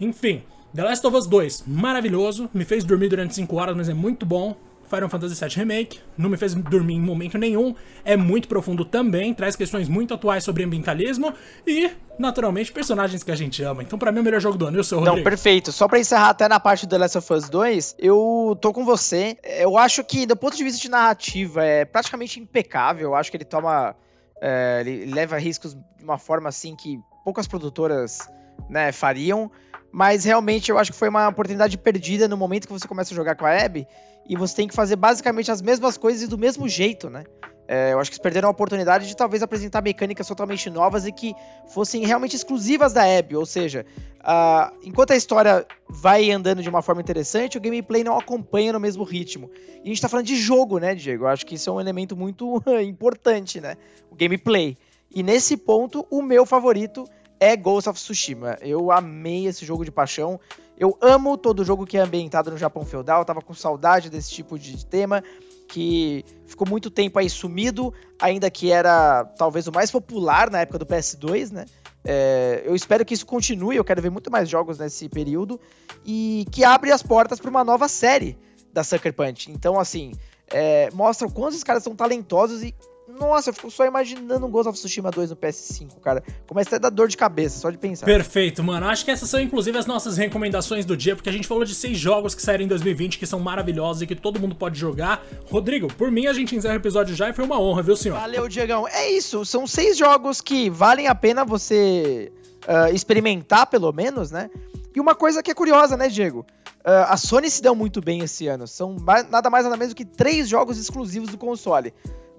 Enfim, 0.00 0.42
The 0.74 0.84
Last 0.84 1.06
of 1.06 1.16
Us 1.16 1.26
2, 1.26 1.64
maravilhoso. 1.66 2.50
Me 2.52 2.64
fez 2.64 2.84
dormir 2.84 3.08
durante 3.08 3.34
5 3.34 3.56
horas, 3.56 3.76
mas 3.76 3.88
é 3.88 3.94
muito 3.94 4.26
bom. 4.26 4.54
Final 4.88 5.08
Fantasy 5.08 5.34
VII 5.44 5.54
Remake, 5.56 6.00
não 6.16 6.30
me 6.30 6.36
fez 6.36 6.54
dormir 6.54 6.94
em 6.94 7.00
momento 7.00 7.36
nenhum, 7.36 7.74
é 8.04 8.16
muito 8.16 8.48
profundo 8.48 8.84
também, 8.84 9.34
traz 9.34 9.56
questões 9.56 9.88
muito 9.88 10.14
atuais 10.14 10.44
sobre 10.44 10.62
ambientalismo 10.64 11.32
e, 11.66 11.90
naturalmente, 12.18 12.72
personagens 12.72 13.22
que 13.22 13.30
a 13.30 13.36
gente 13.36 13.62
ama. 13.62 13.82
Então, 13.82 13.98
para 13.98 14.12
mim, 14.12 14.18
é 14.18 14.20
o 14.20 14.24
melhor 14.24 14.40
jogo 14.40 14.56
do 14.56 14.66
ano. 14.66 14.76
E 14.76 14.80
o 14.80 14.84
seu, 14.84 14.98
Rodrigo? 14.98 15.16
Não, 15.16 15.24
perfeito. 15.24 15.72
Só 15.72 15.88
pra 15.88 15.98
encerrar 15.98 16.30
até 16.30 16.48
na 16.48 16.60
parte 16.60 16.86
do 16.86 16.90
The 16.90 16.98
Last 16.98 17.18
of 17.18 17.32
Us 17.32 17.48
2, 17.48 17.96
eu 17.98 18.56
tô 18.60 18.72
com 18.72 18.84
você. 18.84 19.36
Eu 19.42 19.76
acho 19.76 20.04
que, 20.04 20.26
do 20.26 20.36
ponto 20.36 20.56
de 20.56 20.64
vista 20.64 20.80
de 20.80 20.88
narrativa, 20.88 21.64
é 21.64 21.84
praticamente 21.84 22.40
impecável. 22.40 23.08
Eu 23.08 23.14
acho 23.14 23.30
que 23.30 23.36
ele 23.36 23.44
toma. 23.44 23.94
É, 24.40 24.82
ele 24.84 25.12
leva 25.12 25.38
riscos 25.38 25.74
de 25.74 26.04
uma 26.04 26.18
forma 26.18 26.48
assim 26.48 26.76
que 26.76 27.00
poucas 27.24 27.46
produtoras 27.46 28.28
né, 28.68 28.92
fariam. 28.92 29.50
Mas 29.90 30.24
realmente 30.24 30.70
eu 30.70 30.78
acho 30.78 30.92
que 30.92 30.98
foi 30.98 31.08
uma 31.08 31.28
oportunidade 31.28 31.78
perdida 31.78 32.28
no 32.28 32.36
momento 32.36 32.66
que 32.66 32.72
você 32.72 32.86
começa 32.86 33.14
a 33.14 33.16
jogar 33.16 33.34
com 33.34 33.46
a 33.46 33.64
Abby 33.64 33.86
e 34.28 34.36
você 34.36 34.56
tem 34.56 34.68
que 34.68 34.74
fazer 34.74 34.96
basicamente 34.96 35.50
as 35.50 35.62
mesmas 35.62 35.96
coisas 35.96 36.22
e 36.22 36.26
do 36.26 36.38
mesmo 36.38 36.68
jeito, 36.68 37.08
né? 37.08 37.24
É, 37.68 37.92
eu 37.92 37.98
acho 37.98 38.10
que 38.10 38.14
eles 38.14 38.22
perderam 38.22 38.48
a 38.48 38.50
oportunidade 38.50 39.08
de 39.08 39.16
talvez 39.16 39.42
apresentar 39.42 39.82
mecânicas 39.82 40.26
totalmente 40.26 40.70
novas 40.70 41.04
e 41.04 41.10
que 41.10 41.34
fossem 41.66 42.06
realmente 42.06 42.36
exclusivas 42.36 42.92
da 42.92 43.02
Abby, 43.02 43.34
ou 43.34 43.44
seja, 43.44 43.84
uh, 44.20 44.72
enquanto 44.84 45.10
a 45.10 45.16
história 45.16 45.66
vai 45.88 46.30
andando 46.30 46.62
de 46.62 46.68
uma 46.68 46.80
forma 46.80 47.00
interessante, 47.00 47.58
o 47.58 47.60
gameplay 47.60 48.04
não 48.04 48.16
acompanha 48.16 48.72
no 48.72 48.78
mesmo 48.78 49.02
ritmo. 49.02 49.50
E 49.78 49.82
a 49.82 49.88
gente 49.88 50.00
tá 50.00 50.08
falando 50.08 50.26
de 50.26 50.36
jogo, 50.36 50.78
né, 50.78 50.94
Diego? 50.94 51.24
Eu 51.24 51.28
acho 51.28 51.44
que 51.44 51.56
isso 51.56 51.68
é 51.68 51.72
um 51.72 51.80
elemento 51.80 52.16
muito 52.16 52.62
importante, 52.82 53.60
né? 53.60 53.76
O 54.10 54.14
gameplay. 54.14 54.76
E 55.12 55.22
nesse 55.22 55.56
ponto, 55.56 56.06
o 56.08 56.22
meu 56.22 56.46
favorito 56.46 57.04
é 57.38 57.56
Ghost 57.56 57.88
of 57.88 57.98
Tsushima. 57.98 58.56
Eu 58.60 58.90
amei 58.90 59.46
esse 59.46 59.64
jogo 59.64 59.84
de 59.84 59.90
paixão. 59.90 60.40
Eu 60.78 60.96
amo 61.00 61.36
todo 61.36 61.64
jogo 61.64 61.86
que 61.86 61.96
é 61.96 62.00
ambientado 62.00 62.50
no 62.50 62.58
Japão 62.58 62.84
feudal. 62.84 63.20
Eu 63.20 63.24
tava 63.24 63.40
com 63.40 63.54
saudade 63.54 64.10
desse 64.10 64.30
tipo 64.30 64.58
de 64.58 64.84
tema 64.84 65.22
que 65.68 66.24
ficou 66.46 66.66
muito 66.68 66.90
tempo 66.90 67.18
aí 67.18 67.28
sumido, 67.28 67.92
ainda 68.20 68.50
que 68.50 68.70
era 68.70 69.24
talvez 69.36 69.66
o 69.66 69.72
mais 69.72 69.90
popular 69.90 70.50
na 70.50 70.60
época 70.60 70.78
do 70.78 70.86
PS2, 70.86 71.50
né? 71.50 71.64
É, 72.04 72.62
eu 72.64 72.74
espero 72.74 73.04
que 73.04 73.14
isso 73.14 73.26
continue. 73.26 73.76
Eu 73.76 73.84
quero 73.84 74.00
ver 74.00 74.10
muito 74.10 74.30
mais 74.30 74.48
jogos 74.48 74.78
nesse 74.78 75.08
período 75.08 75.60
e 76.04 76.46
que 76.52 76.64
abre 76.64 76.92
as 76.92 77.02
portas 77.02 77.40
para 77.40 77.50
uma 77.50 77.64
nova 77.64 77.88
série 77.88 78.38
da 78.72 78.84
Sucker 78.84 79.12
Punch. 79.12 79.50
Então, 79.50 79.78
assim, 79.78 80.12
é, 80.48 80.88
mostra 80.92 81.26
o 81.26 81.32
quanto 81.32 81.54
os 81.54 81.64
caras 81.64 81.82
são 81.82 81.96
talentosos 81.96 82.62
e 82.62 82.74
nossa, 83.18 83.50
eu 83.50 83.54
fico 83.54 83.70
só 83.70 83.84
imaginando 83.84 84.46
um 84.46 84.50
Ghost 84.50 84.68
of 84.68 84.78
Tsushima 84.78 85.10
2 85.10 85.30
no 85.30 85.36
PS5, 85.36 86.00
cara. 86.00 86.22
Começa 86.46 86.76
a 86.76 86.78
dar 86.78 86.90
dor 86.90 87.08
de 87.08 87.16
cabeça, 87.16 87.58
só 87.58 87.70
de 87.70 87.78
pensar. 87.78 88.06
Perfeito, 88.06 88.62
mano. 88.62 88.86
Acho 88.86 89.04
que 89.04 89.10
essas 89.10 89.28
são 89.28 89.40
inclusive 89.40 89.76
as 89.76 89.86
nossas 89.86 90.16
recomendações 90.16 90.84
do 90.84 90.96
dia, 90.96 91.16
porque 91.16 91.28
a 91.28 91.32
gente 91.32 91.48
falou 91.48 91.64
de 91.64 91.74
seis 91.74 91.98
jogos 91.98 92.34
que 92.34 92.42
saíram 92.42 92.64
em 92.64 92.68
2020 92.68 93.18
que 93.18 93.26
são 93.26 93.40
maravilhosos 93.40 94.02
e 94.02 94.06
que 94.06 94.14
todo 94.14 94.38
mundo 94.38 94.54
pode 94.54 94.78
jogar. 94.78 95.24
Rodrigo, 95.50 95.88
por 95.94 96.10
mim 96.10 96.26
a 96.26 96.32
gente 96.32 96.54
encerra 96.54 96.74
o 96.74 96.78
episódio 96.78 97.14
já 97.14 97.30
e 97.30 97.32
foi 97.32 97.44
uma 97.44 97.60
honra, 97.60 97.82
viu, 97.82 97.96
senhor? 97.96 98.18
Valeu, 98.18 98.48
Diegão. 98.48 98.86
É 98.88 99.10
isso, 99.10 99.44
são 99.44 99.66
seis 99.66 99.96
jogos 99.96 100.40
que 100.40 100.70
valem 100.70 101.08
a 101.08 101.14
pena 101.14 101.44
você 101.44 102.32
uh, 102.66 102.94
experimentar, 102.94 103.66
pelo 103.66 103.92
menos, 103.92 104.30
né? 104.30 104.50
E 104.94 105.00
uma 105.00 105.14
coisa 105.14 105.42
que 105.42 105.50
é 105.50 105.54
curiosa, 105.54 105.96
né, 105.96 106.08
Diego? 106.08 106.46
Uh, 106.80 107.04
a 107.08 107.16
Sony 107.16 107.50
se 107.50 107.60
deu 107.60 107.74
muito 107.74 108.00
bem 108.00 108.20
esse 108.20 108.46
ano. 108.46 108.66
São 108.66 108.96
nada 109.28 109.50
mais 109.50 109.64
nada 109.64 109.76
menos 109.76 109.92
do 109.92 109.96
que 109.96 110.04
três 110.04 110.48
jogos 110.48 110.78
exclusivos 110.78 111.30
do 111.30 111.36
console. 111.36 111.92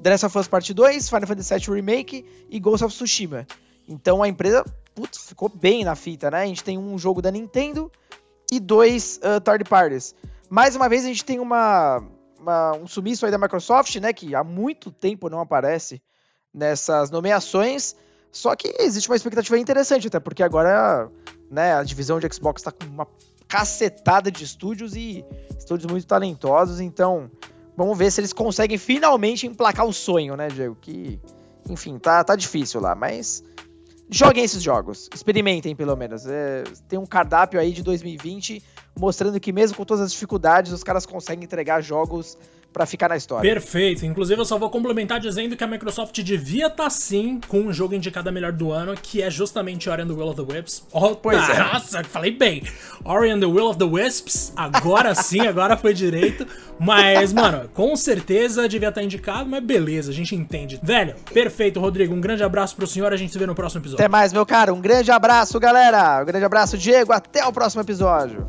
Last 0.03 0.25
of 0.25 0.37
Us 0.37 0.47
Part 0.47 0.73
2, 0.73 1.09
Final 1.09 1.27
Fantasy 1.27 1.53
VII 1.55 1.75
Remake 1.75 2.25
e 2.49 2.59
Ghost 2.59 2.85
of 2.85 2.93
Tsushima. 2.93 3.47
Então 3.87 4.21
a 4.21 4.27
empresa, 4.27 4.65
putz, 4.93 5.17
ficou 5.17 5.49
bem 5.49 5.83
na 5.83 5.95
fita, 5.95 6.29
né? 6.29 6.43
A 6.43 6.45
gente 6.45 6.63
tem 6.63 6.77
um 6.77 6.97
jogo 6.97 7.21
da 7.21 7.31
Nintendo 7.31 7.91
e 8.51 8.59
dois 8.59 9.19
uh, 9.23 9.39
third 9.41 9.63
parties. 9.65 10.13
Mais 10.49 10.75
uma 10.75 10.87
vez 10.87 11.03
a 11.03 11.07
gente 11.07 11.25
tem 11.25 11.39
uma, 11.39 12.03
uma, 12.39 12.73
um 12.75 12.87
sumiço 12.87 13.25
aí 13.25 13.31
da 13.31 13.37
Microsoft, 13.37 13.95
né? 13.97 14.13
Que 14.13 14.35
há 14.35 14.43
muito 14.43 14.91
tempo 14.91 15.29
não 15.29 15.39
aparece 15.39 16.01
nessas 16.53 17.09
nomeações. 17.09 17.95
Só 18.31 18.55
que 18.55 18.73
existe 18.79 19.09
uma 19.09 19.15
expectativa 19.15 19.57
interessante, 19.57 20.07
até 20.07 20.19
porque 20.19 20.43
agora 20.43 21.09
né, 21.49 21.75
a 21.75 21.83
divisão 21.83 22.19
de 22.19 22.31
Xbox 22.31 22.61
está 22.61 22.71
com 22.71 22.85
uma 22.85 23.07
cacetada 23.47 24.29
de 24.29 24.43
estúdios 24.43 24.95
e 24.95 25.23
estúdios 25.57 25.89
muito 25.89 26.05
talentosos, 26.05 26.81
então 26.81 27.31
Vamos 27.77 27.95
ver 27.95 28.11
se 28.11 28.19
eles 28.19 28.33
conseguem 28.33 28.79
finalmente 28.79 29.45
emplacar 29.45 29.85
o 29.85 29.93
sonho, 29.93 30.35
né, 30.35 30.47
Diego? 30.47 30.75
Que, 30.81 31.19
enfim, 31.69 31.99
tá, 31.99 32.23
tá 32.23 32.35
difícil 32.35 32.81
lá, 32.81 32.95
mas 32.95 33.43
joguem 34.09 34.43
esses 34.43 34.63
jogos. 34.63 35.07
Experimentem, 35.13 35.75
pelo 35.75 35.95
menos. 35.95 36.25
É, 36.25 36.63
tem 36.89 36.97
um 36.97 37.05
cardápio 37.05 37.59
aí 37.59 37.71
de 37.71 37.83
2020 37.83 38.63
mostrando 38.99 39.39
que, 39.39 39.51
mesmo 39.51 39.77
com 39.77 39.85
todas 39.85 40.03
as 40.03 40.11
dificuldades, 40.11 40.71
os 40.71 40.83
caras 40.83 41.05
conseguem 41.05 41.43
entregar 41.43 41.81
jogos 41.81 42.37
para 42.77 42.85
ficar 42.85 43.09
na 43.09 43.17
história. 43.17 43.49
Perfeito. 43.49 44.05
Inclusive, 44.05 44.39
eu 44.39 44.45
só 44.45 44.57
vou 44.59 44.69
complementar 44.69 45.19
dizendo 45.19 45.55
que 45.55 45.63
a 45.63 45.67
Microsoft 45.67 46.21
devia 46.21 46.67
estar 46.67 46.83
tá, 46.83 46.89
sim 46.89 47.39
com 47.47 47.61
um 47.61 47.73
jogo 47.73 47.95
indicado 47.95 48.29
a 48.29 48.31
melhor 48.31 48.51
do 48.51 48.71
ano, 48.71 48.93
que 48.95 49.21
é 49.21 49.31
justamente 49.31 49.89
Ori 49.89 50.03
and 50.03 50.07
the 50.07 50.13
Will 50.13 50.27
of 50.27 50.45
the 50.45 50.53
Wisps. 50.53 50.83
Oh, 50.91 51.15
pois 51.15 51.37
tá, 51.47 51.53
é. 51.53 51.73
Nossa, 51.73 52.03
falei 52.03 52.31
bem. 52.31 52.61
Ori 53.03 53.31
and 53.31 53.39
the 53.39 53.47
Will 53.47 53.67
of 53.67 53.79
the 53.79 53.85
Wisps, 53.85 54.53
agora 54.55 55.15
sim, 55.15 55.41
agora 55.47 55.75
foi 55.75 55.93
direito. 55.93 56.45
Mas, 56.79 57.33
mano, 57.33 57.67
com 57.73 57.95
certeza 57.95 58.69
devia 58.69 58.89
estar 58.89 59.01
tá 59.01 59.05
indicado, 59.05 59.49
mas 59.49 59.63
beleza, 59.63 60.11
a 60.11 60.13
gente 60.13 60.35
entende. 60.35 60.79
Velho, 60.83 61.15
perfeito, 61.33 61.79
Rodrigo. 61.79 62.13
Um 62.13 62.21
grande 62.21 62.43
abraço 62.43 62.75
pro 62.75 62.85
senhor, 62.85 63.11
a 63.11 63.17
gente 63.17 63.33
se 63.33 63.39
vê 63.39 63.47
no 63.47 63.55
próximo 63.55 63.81
episódio. 63.81 64.05
Até 64.05 64.09
mais, 64.09 64.31
meu 64.31 64.45
cara. 64.45 64.71
Um 64.71 64.81
grande 64.81 65.11
abraço, 65.11 65.59
galera. 65.59 66.21
Um 66.21 66.25
grande 66.25 66.45
abraço, 66.45 66.77
Diego. 66.77 67.11
Até 67.11 67.43
o 67.43 67.51
próximo 67.51 67.81
episódio. 67.81 68.47